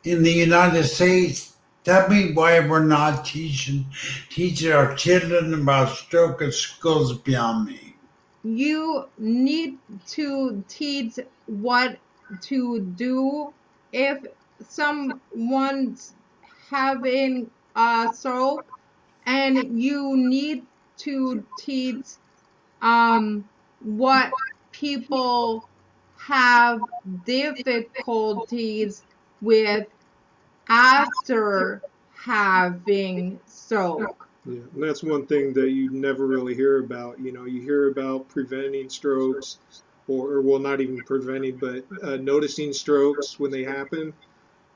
[0.04, 1.54] in the United States.
[1.84, 3.86] Tell me why we're not teaching
[4.30, 7.96] teaching our children about stroke at schools beyond me.
[8.44, 9.78] You need
[10.18, 12.00] to teach what
[12.42, 13.54] to do
[13.92, 14.26] if
[14.68, 16.16] someone's
[16.72, 18.66] having a stroke,
[19.28, 20.66] and you need
[20.98, 22.06] to teach
[22.82, 23.46] um
[23.84, 24.32] what
[24.72, 25.69] people
[26.30, 26.82] have
[27.24, 29.06] difficulties
[29.42, 29.88] with
[30.70, 31.84] after
[32.26, 34.30] having stroke.
[34.46, 37.20] Yeah, and that's one thing that you never really hear about.
[37.20, 39.60] You know, you hear about preventing strokes,
[40.08, 44.14] or, or well, not even preventing, but uh, noticing strokes when they happen.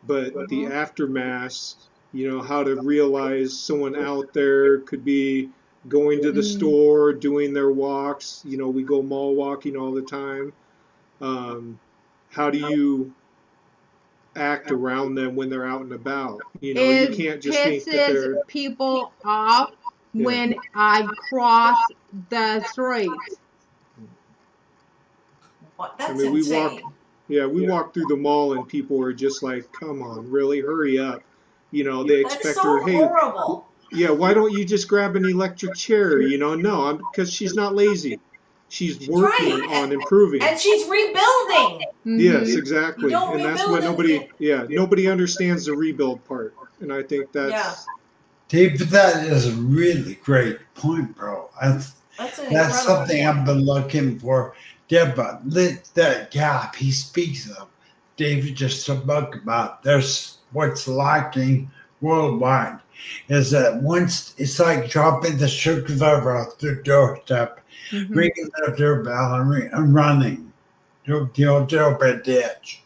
[0.04, 1.76] But the aftermath,
[2.14, 5.52] you know, how to realize someone out there could be
[5.88, 6.44] going to the Mm.
[6.44, 8.44] store, doing their walks.
[8.46, 10.54] You know, we go mall walking all the time.
[11.24, 11.80] Um,
[12.32, 13.14] how do you
[14.36, 16.42] act around them when they're out and about?
[16.60, 19.72] You know, it you can't just think that they're people off
[20.14, 20.26] Yeah.
[20.26, 21.80] when I cross
[22.30, 23.12] the street.
[25.78, 25.98] What?
[25.98, 26.62] That's mean, we insane.
[26.84, 26.94] walk-
[27.30, 31.00] Yeah, we walk through the mall and people are just like, "Come on, really, hurry
[31.00, 31.24] up!"
[31.72, 33.66] You know, they That's expect so her, "Hey, horrible.
[33.94, 37.56] yeah, why don't you just grab an electric chair?" You know, no, I'm because she's
[37.56, 38.20] not lazy.
[38.74, 39.84] She's working right.
[39.84, 40.42] on improving.
[40.42, 41.86] And she's rebuilding.
[42.06, 42.58] Yes, Mhm.
[42.58, 43.86] exactly, You don't and that's rebuild what it.
[43.86, 47.86] nobody, yeah, nobody understands the rebuild part, and I think that's
[48.50, 51.50] Dave, that is a really great point, bro.
[51.62, 53.26] That's That's that's something.
[53.26, 54.56] I've been looking for.
[54.90, 57.68] Yeah, but lit that gap he speaks of,
[58.18, 59.84] David just spoke about.
[59.84, 61.70] There's what's lacking
[62.02, 62.80] worldwide
[63.30, 67.60] is that once it's like dropping the sugar driver off their doorstep
[67.92, 68.16] Mhm.
[68.58, 70.52] their doorbell and, re- and running
[71.06, 72.82] to the doorbell ditch.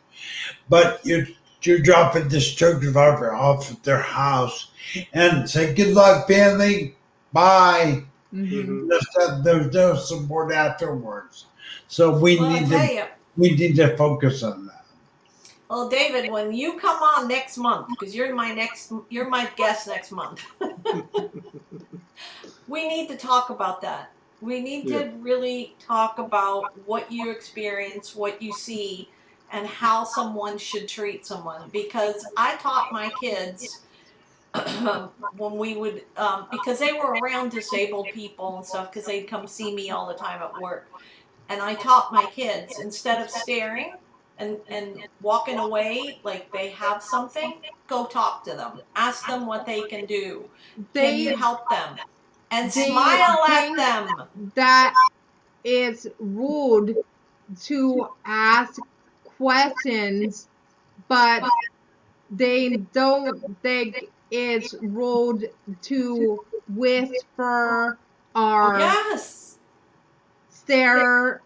[0.70, 1.28] But you're,
[1.62, 4.72] you're dropping this truck driver off at their house
[5.14, 6.96] and say, Good luck, family.
[7.34, 8.04] Bye.
[8.34, 8.52] Mhm.
[8.52, 8.90] Mhm.
[8.90, 11.46] There's no, there's no support afterwards.
[11.88, 13.04] So we Well, need to you,
[13.38, 14.86] we need to focus on that.
[15.70, 19.88] well, David, when you come on next month, because you're my next, you're my guest
[19.88, 20.42] next month.
[22.68, 24.12] we need to talk about that.
[24.40, 25.00] We need Yeah.
[25.00, 29.10] to really talk about what you experience, what you see,
[29.52, 31.70] and how someone should treat someone.
[31.72, 33.82] Because I taught my kids
[35.38, 39.48] when we would, um, because they were around disabled people and stuff, because they'd come
[39.48, 40.92] see me all the time at work.
[41.50, 43.98] And I taught my kids instead of staring
[44.38, 47.56] and, and walking away like they have something,
[47.88, 48.82] go talk to them.
[48.96, 50.50] Ask them what they can do.
[51.00, 52.00] Can They you help them?
[52.52, 54.30] And they smile at them.
[54.56, 54.94] that
[55.64, 56.98] it's rude
[57.64, 58.82] to ask
[59.24, 60.50] questions,
[61.08, 61.44] but
[62.30, 63.96] they don't think
[64.32, 65.50] it's rude
[65.84, 68.00] to whisper
[68.36, 69.60] or Yes.
[70.50, 71.44] stare.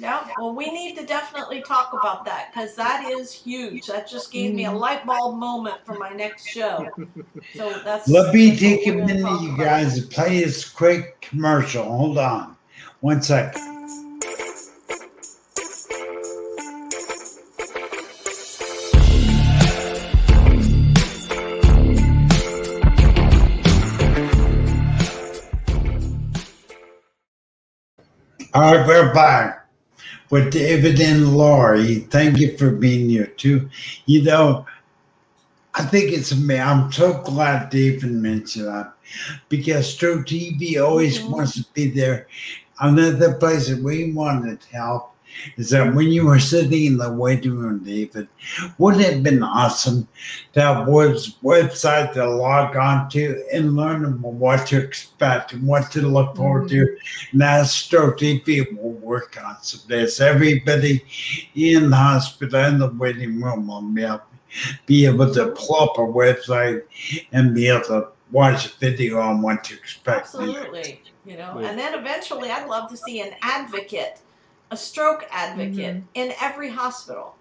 [0.00, 0.26] Yeah.
[0.38, 3.86] Well, we need to definitely talk about that because that is huge.
[3.86, 4.80] That just gave me a Mhm.
[4.80, 6.88] light bulb moment for my next show.
[7.54, 8.08] So that's.
[8.08, 11.84] Let me take a minute, you guys, to play this quick commercial.
[11.84, 12.56] Hold on.
[13.00, 13.54] One sec.
[28.52, 29.59] All right, we're back.
[30.30, 31.96] With David and Lori.
[32.10, 33.68] Thank you for being here too.
[34.06, 34.66] You know,
[35.74, 36.58] I think it's me.
[36.58, 38.92] I'm so glad David mentioned that
[39.48, 41.30] because Stroke TV always Mhm.
[41.30, 42.26] wants to be there.
[42.80, 45.14] Another place that we wanted to help
[45.56, 48.28] is that when you were sitting in the waiting room, David,
[48.78, 50.06] wouldn't it have been awesome
[50.52, 55.90] to have Wood's website to log on to and learn what to expect and what
[55.92, 56.86] to look forward to?
[56.86, 57.28] Mm-hmm.
[57.32, 60.20] And that's Stroke TV will work on some days.
[60.20, 61.04] Everybody
[61.54, 64.22] in the hospital and the waiting room will be able,
[64.86, 66.82] be able to pull up a website
[67.32, 70.20] and be able to watch a video on what to expect.
[70.20, 71.02] Absolutely.
[71.24, 71.68] You know, Yeah.
[71.68, 74.20] and then eventually I'd love to see an advocate,
[74.70, 76.08] a stroke advocate Mhm.
[76.14, 77.38] in every hospital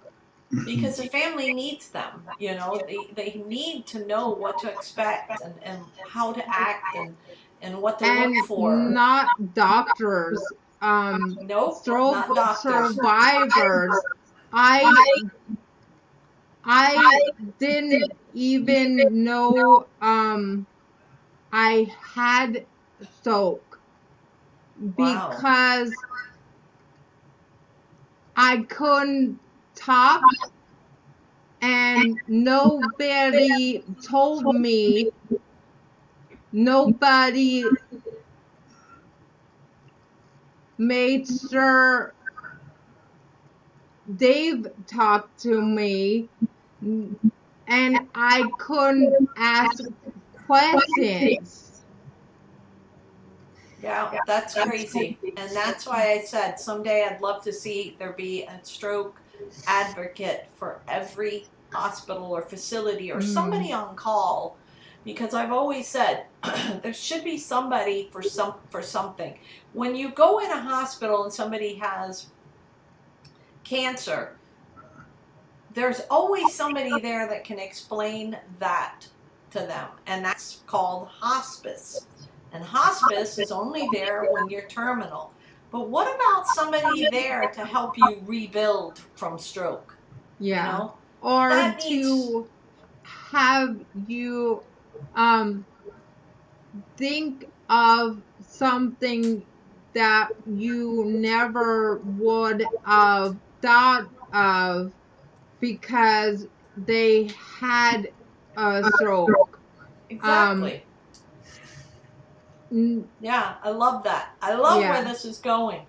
[0.66, 2.32] because the family needs them.
[2.38, 6.96] You know, they, they need to know what to expect and, and how to act
[6.96, 7.18] and,
[7.62, 8.90] and what to and look for.
[8.90, 10.52] not doctors.
[10.82, 13.00] Um, nope, stroke not doctors.
[13.08, 14.06] survivors.
[14.52, 15.22] I
[16.64, 20.68] I didn't even know um
[21.52, 22.68] I had
[23.04, 23.82] stroke
[24.96, 26.09] because I
[28.70, 29.40] couldn't
[29.76, 30.24] talk
[31.62, 35.12] and nobody told me
[36.52, 37.70] nobody
[40.78, 42.14] made sure
[44.16, 46.30] Dave talked to me
[46.82, 49.84] and I couldn't ask
[50.48, 51.69] questions.
[53.82, 55.18] Yeah, that's crazy.
[55.38, 59.20] And that's why I said someday I'd love to see there be a stroke
[59.68, 63.34] advocate for every hospital or facility or Mm.
[63.34, 64.58] somebody on call
[65.06, 66.26] because I've always said
[66.84, 69.40] there should be somebody for some for something.
[69.74, 72.28] When you go in a hospital and somebody has
[73.64, 74.36] cancer,
[75.74, 79.08] there's always somebody there that can explain that
[79.52, 82.08] to them and that's called hospice.
[82.52, 85.32] And hospice is only there when you're terminal.
[85.72, 89.96] But what about somebody there to help you rebuild from stroke?
[90.40, 90.66] Yeah.
[90.66, 90.94] You know?
[91.22, 92.48] or That to
[93.04, 94.64] have you
[95.16, 95.66] um
[96.98, 99.44] think of something
[99.94, 104.92] that you never would have thought of
[105.60, 106.48] because
[106.78, 107.30] they
[107.60, 108.12] had
[108.56, 109.60] a stroke.
[110.10, 110.74] Exactly.
[110.74, 110.82] N-
[112.72, 114.30] yeah, I love that.
[114.42, 114.92] I love Yeah.
[114.92, 115.82] where this is going.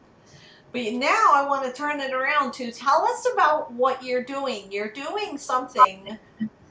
[0.72, 4.70] But now I want to turn it around to tell us about what you're doing.
[4.70, 6.16] You're doing something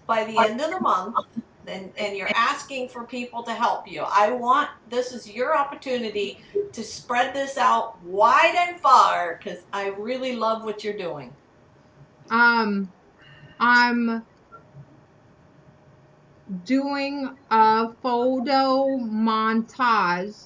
[0.08, 1.16] by the end of the month
[1.68, 4.02] and, and you're asking for people to help you.
[4.02, 6.40] I want this is your opportunity
[6.72, 11.36] to spread this out wide and far because I really love what you're doing.
[12.32, 12.94] Um,
[13.60, 14.24] I'm
[16.66, 20.44] doing a photo montage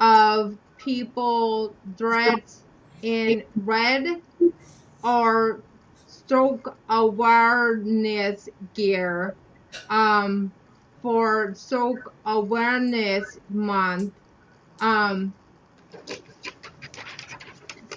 [0.00, 2.62] of people dressed
[3.02, 4.20] in red
[5.02, 5.60] or
[6.06, 9.34] stroke awareness gear
[9.88, 10.52] um,
[11.02, 14.12] for stroke awareness month.
[14.80, 15.34] Um,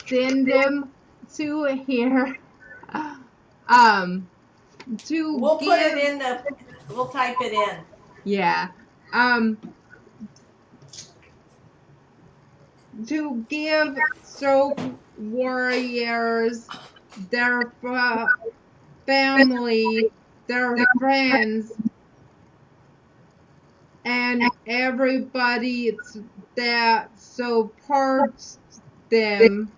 [0.08, 0.92] send them
[1.36, 2.38] to here
[3.68, 4.28] um
[5.06, 6.44] to We'll give, put it in the
[6.90, 7.86] we'll type it in.
[8.24, 8.70] yeah
[9.14, 9.60] um
[13.08, 14.80] to give stroke
[15.16, 16.72] warriors
[17.16, 18.34] their fa-
[19.06, 20.12] family
[20.48, 21.80] their friends
[24.06, 26.00] and everybody
[26.56, 28.60] that supports
[29.10, 29.74] them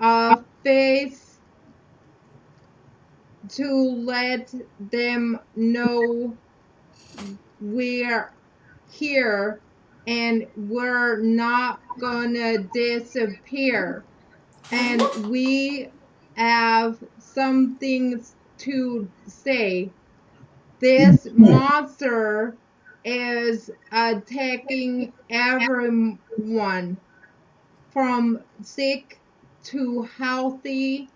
[0.00, 1.27] a face
[3.50, 4.52] to let
[4.90, 6.36] them know
[7.60, 8.32] we're
[8.90, 9.60] here
[10.06, 14.04] and we're not gonna disappear.
[14.70, 15.90] And we
[16.34, 19.90] have some things to say.
[20.80, 22.56] This monster
[23.04, 26.96] is attacking everyone
[27.90, 29.18] from sick
[29.64, 31.08] to healthy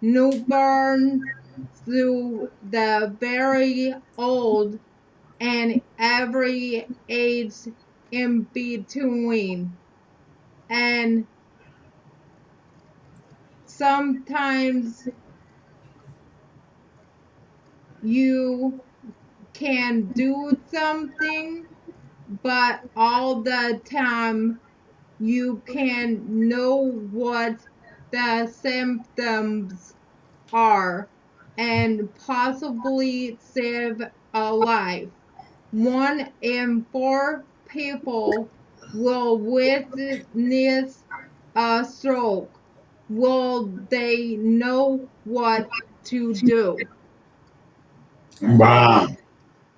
[0.00, 1.22] newborn
[1.86, 4.78] to the very old
[5.40, 7.54] and every age
[8.10, 9.76] in between.
[10.70, 11.26] And
[13.66, 15.08] sometimes
[18.02, 18.80] you
[19.52, 21.66] can do something,
[22.42, 24.60] but all the time
[25.20, 26.76] you can know
[27.10, 27.56] what
[28.10, 29.94] the symptoms
[30.52, 31.08] are
[31.58, 34.02] and possibly save
[34.34, 35.08] a life.
[35.72, 38.48] One in four people
[38.94, 41.04] will witness
[41.54, 42.50] a stroke.
[43.08, 45.68] Will they know what
[46.04, 46.78] to do?
[48.40, 49.08] Wow.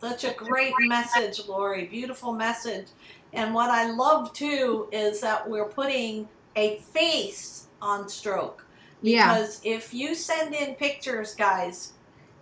[0.01, 1.87] Such a great message, Lori.
[1.87, 2.89] Beautiful message.
[3.33, 8.64] And what I love too is that we're putting a face on stroke.
[9.05, 9.35] Yeah.
[9.39, 11.93] Because if you send in pictures, guys,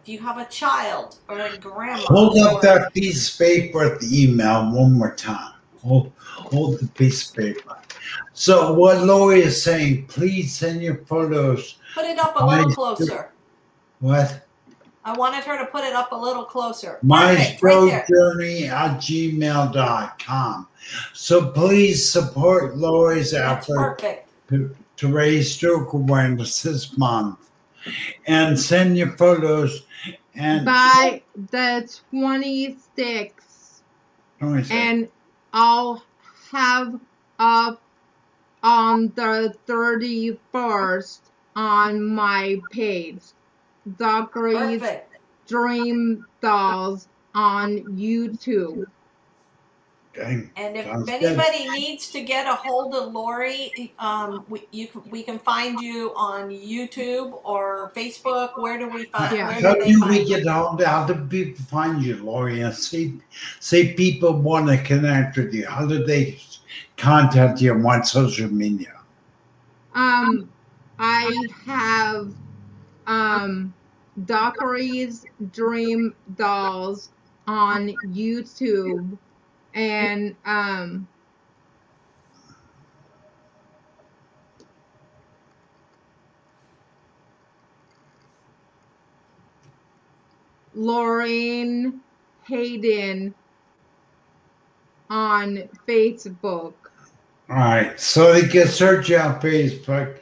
[0.03, 3.85] if you have a child or a grandma, Hold or- up that piece of paper
[3.95, 5.55] at the email one more time.
[5.83, 7.77] Hold, hold the piece of paper.
[8.33, 11.77] So what Lori is saying, please send your photos.
[11.95, 13.31] put it up a little My- closer.
[13.99, 14.47] What?
[15.05, 16.99] I wanted her to put it up a little closer.
[17.03, 18.07] My Perfect, right stroke there.
[18.09, 20.69] journey at gmail.com.
[21.13, 24.29] So please support Lori's That's effort perfect.
[24.51, 27.39] to, to raise stroke awareness this month.
[28.27, 29.85] And send your photos
[30.35, 33.81] and By the 26th,
[34.41, 34.75] Let me see.
[34.75, 35.09] and
[35.53, 36.05] I'll
[36.53, 37.01] have
[37.39, 37.83] up
[38.63, 41.21] on the 31st
[41.57, 43.21] on my page.
[43.99, 45.17] Dockery's Perfect.
[45.49, 48.87] Dream Dolls on YouTube.
[50.15, 50.51] Okay.
[50.57, 51.23] And if Sounds good.
[51.25, 55.81] anybody needs to get a hold of Lori, um, we, you, can- we can find
[55.81, 58.61] you on YouTube or Facebook.
[58.61, 59.35] Where do we find?
[59.35, 59.47] Yeah.
[59.49, 60.27] Where How do they do we you?
[60.29, 60.83] get hold?
[60.83, 62.61] How do people find you, Lori?
[62.61, 63.15] And say,
[63.61, 65.67] say people want to connect with you.
[65.67, 66.39] How do they
[66.99, 68.93] contact you on what social media?
[69.95, 70.49] Um,
[70.99, 72.33] I have
[73.07, 73.73] um
[74.27, 77.09] Dockery's Dream Dolls
[77.47, 79.17] on YouTube,
[79.75, 81.09] and um.
[90.75, 92.01] Lauren
[92.49, 93.35] Hayden
[95.11, 96.73] on Facebook.
[97.51, 100.19] All right, so they can search on Facebook,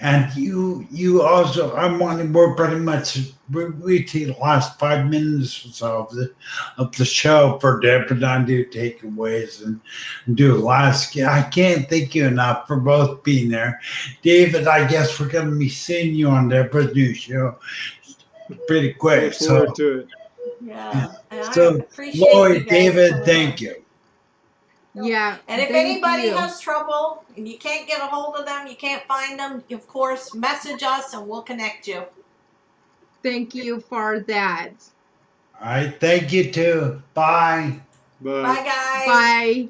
[0.00, 5.06] and you you also I'm wanting we're pretty much we, we take the last five
[5.06, 6.32] minutes or so of the
[6.78, 9.80] of the show for Deb and I do takeaways and
[10.36, 11.16] do last.
[11.18, 13.80] I can't thank you enough for both being there,
[14.22, 14.66] David.
[14.66, 17.58] I guess we're gonna be seeing you on Deborah's new show
[18.66, 19.22] pretty quick.
[19.22, 20.08] Look So, forward to it.
[20.62, 21.12] Yeah.
[21.30, 23.84] And I So, appreciate you Lori, guys David, so thank you.
[24.94, 25.38] Yeah.
[25.48, 26.36] And if anybody you.
[26.36, 29.86] has trouble and you can't get a hold of them, you can't find them, of
[29.88, 32.04] course, message us and we'll connect you.
[33.24, 34.72] Thank you for that.
[35.58, 37.02] All right, thank you too.
[37.14, 37.80] Bye.
[38.20, 39.06] But Bye, guys.
[39.06, 39.68] Bye.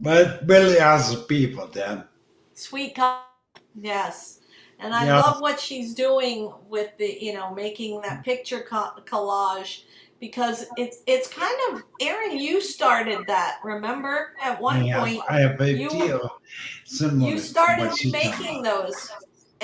[0.00, 2.04] But really awesome people, then.
[2.52, 3.20] Sweet co-
[3.80, 4.40] yes.
[4.78, 5.20] And I Yeah.
[5.20, 9.84] love what she's doing with the, you know, making that picture co- collage
[10.20, 12.36] because it's it's kind of Aaron.
[12.36, 14.34] You started that, remember?
[14.42, 16.38] At one I have, point, I have a you- deal
[16.84, 17.30] similar.
[17.30, 18.84] you to started what she's making done.
[18.84, 19.10] those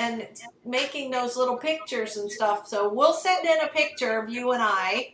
[0.01, 0.27] and
[0.65, 2.67] making those little pictures and stuff.
[2.67, 5.13] So we'll send in a picture of you and I.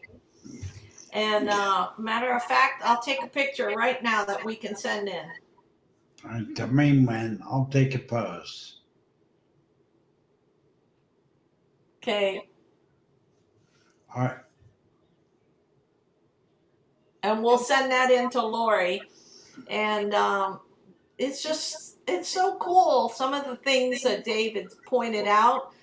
[1.14, 5.10] And uh, matter of fact, I'll take a picture right now that we can send
[5.10, 6.56] in.
[6.56, 8.82] The main man, I'll take a pose.
[11.98, 12.50] Okay.
[14.16, 14.38] All right.
[17.28, 19.02] and we'll send that in to Lori.
[19.70, 20.60] And um,
[21.18, 23.10] it's just, it's so cool.
[23.10, 25.74] Some of the things that David pointed out,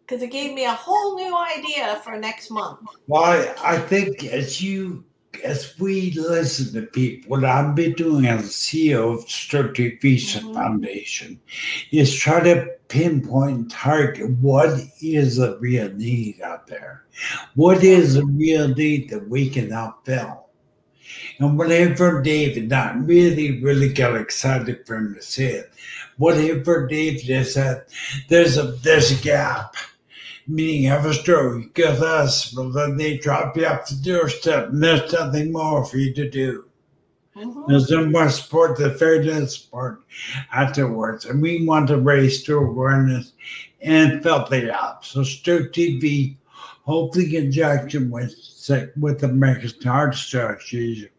[0.00, 2.80] because it gave me a whole new idea for next month.
[3.06, 5.04] Well, I, think as you,
[5.42, 10.54] as we listen to people, what I've been doing as CEO of Stroke Visa Mhm.
[10.54, 11.40] Foundation
[11.90, 17.04] is try to pinpoint and target what is the real need out there.
[17.54, 20.43] What is the real need that we can help fill?
[21.38, 25.72] And whatever David, not really, really got excited for him to say it.
[26.16, 27.84] Whatever David has said,
[28.28, 29.74] there's a there's a gap.
[30.46, 34.84] Meaning have a stroke, to us, but then they drop you off the doorstep and
[34.84, 36.66] there's nothing more for you to do.
[37.36, 37.66] Mhm.
[37.66, 40.02] There's no more support, the fair support
[40.52, 41.24] afterwards.
[41.24, 43.32] And we want to raise stroke awareness
[43.80, 45.04] and fill the gap.
[45.04, 46.36] So Stroke TV,
[46.84, 48.34] hopefully in conjunction with
[48.96, 51.10] with America's Heart Association,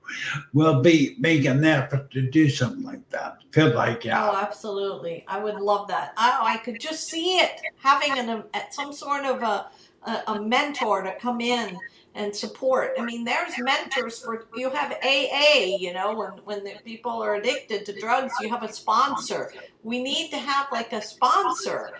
[0.54, 3.38] will be making an effort to do something like that.
[3.52, 5.26] Fill that Oh, absolutely.
[5.28, 6.14] I would love that.
[6.18, 9.70] Oh, I could just see it having an, um, a, some sort of a,
[10.04, 11.78] a, a mentor to come in
[12.16, 12.94] and support.
[12.98, 17.36] I mean, there's mentors for you have AA, you know, when when the people are
[17.36, 19.52] addicted to drugs, you have a sponsor.
[19.84, 21.92] We need to have like a sponsor,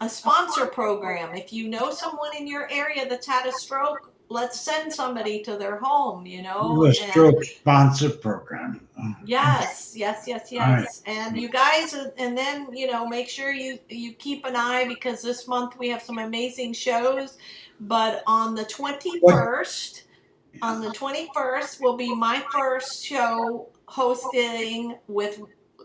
[0.00, 1.34] a sponsor program.
[1.34, 5.56] If you know someone in your area that's had a stroke, let's send somebody to
[5.56, 6.82] their home, you know.
[6.84, 8.86] A and- stroke sponsor program.
[9.24, 11.02] Yes, yes, yes, yes.
[11.06, 11.16] Right.
[11.16, 15.22] And you guys, and then you know, make sure you you keep an eye because
[15.22, 17.38] this month we have some amazing shows.
[17.80, 20.04] But on the twenty first,
[20.60, 25.40] on the twenty first will be my first show hosting with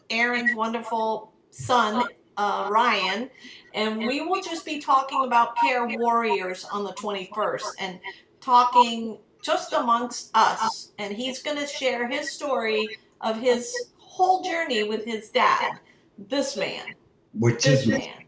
[0.09, 2.05] Aaron's wonderful son
[2.37, 3.29] uh, Ryan,
[3.73, 7.99] and we will just be talking about care warriors on the twenty first and
[8.47, 10.93] talking just amongst us.
[10.97, 12.87] And he's going to share his story
[13.19, 15.79] of his whole journey with his dad.
[16.17, 16.95] This man,
[17.33, 18.23] Which this is man,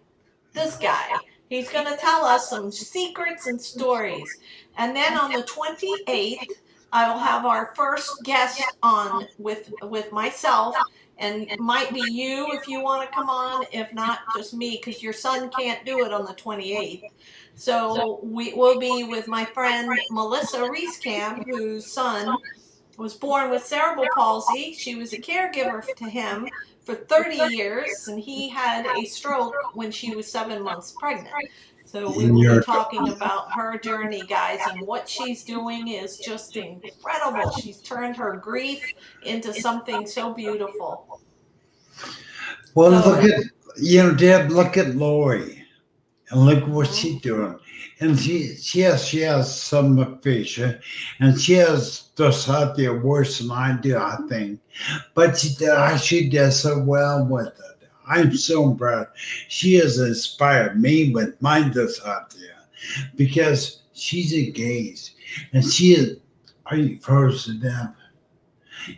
[0.53, 1.15] this guy.
[1.49, 4.29] He's going to tell us some secrets and stories.
[4.77, 6.45] And then on the 28th,
[6.91, 10.75] I will have our first guest on with with myself.
[11.17, 14.79] And it might be you if you want to come on if not just me
[14.81, 17.03] because your son can't do it on the 28th
[17.55, 22.37] so we will be with my friend melissa reescamp whose son
[22.99, 24.73] was born with cerebral palsy.
[24.73, 26.47] She was a caregiver to him
[26.81, 31.33] for 30 years and he had a stroke when she was seven months pregnant
[31.91, 36.55] so we will be talking about her journey guys and what she's doing is just
[36.55, 41.21] incredible she's turned her grief into something so beautiful
[42.75, 43.43] Well, So- look at
[43.77, 44.49] you know, Deb.
[44.51, 45.63] Look at Lori,
[46.29, 47.57] and look what she's doing.
[48.01, 50.79] And she, she has, she has some aphasia,
[51.19, 54.59] and she has dyslexia worse than I do, I think.
[55.13, 57.68] But she, uh, she does so well with it.
[58.09, 59.07] I'm so proud.
[59.47, 62.55] She has inspired me with my dyslexia
[63.15, 65.11] because she's engaged,
[65.53, 66.17] and she is.
[66.65, 67.95] Are you frozen, Deb?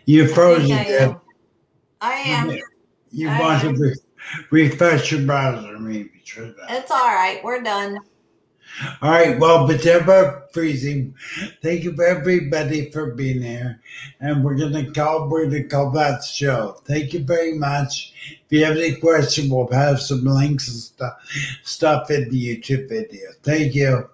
[0.06, 1.20] You're frozen, I Deb.
[2.00, 2.58] I am.
[3.10, 3.74] You I want am.
[3.74, 3.96] to re-
[4.50, 6.10] refresh your browser, maybe.
[6.24, 7.40] It's all right.
[7.44, 7.98] We're done.
[9.00, 9.38] All right.
[9.38, 11.14] Well, but ever freezing.
[11.62, 13.80] Thank you for everybody for being here,
[14.20, 15.28] and we're gonna call.
[15.28, 16.80] We're gonna call that show.
[16.84, 18.12] Thank you very much.
[18.30, 21.14] If you have any questions, we'll have some links and stuff
[21.62, 23.30] stuff in the YouTube video.
[23.42, 24.08] Thank you.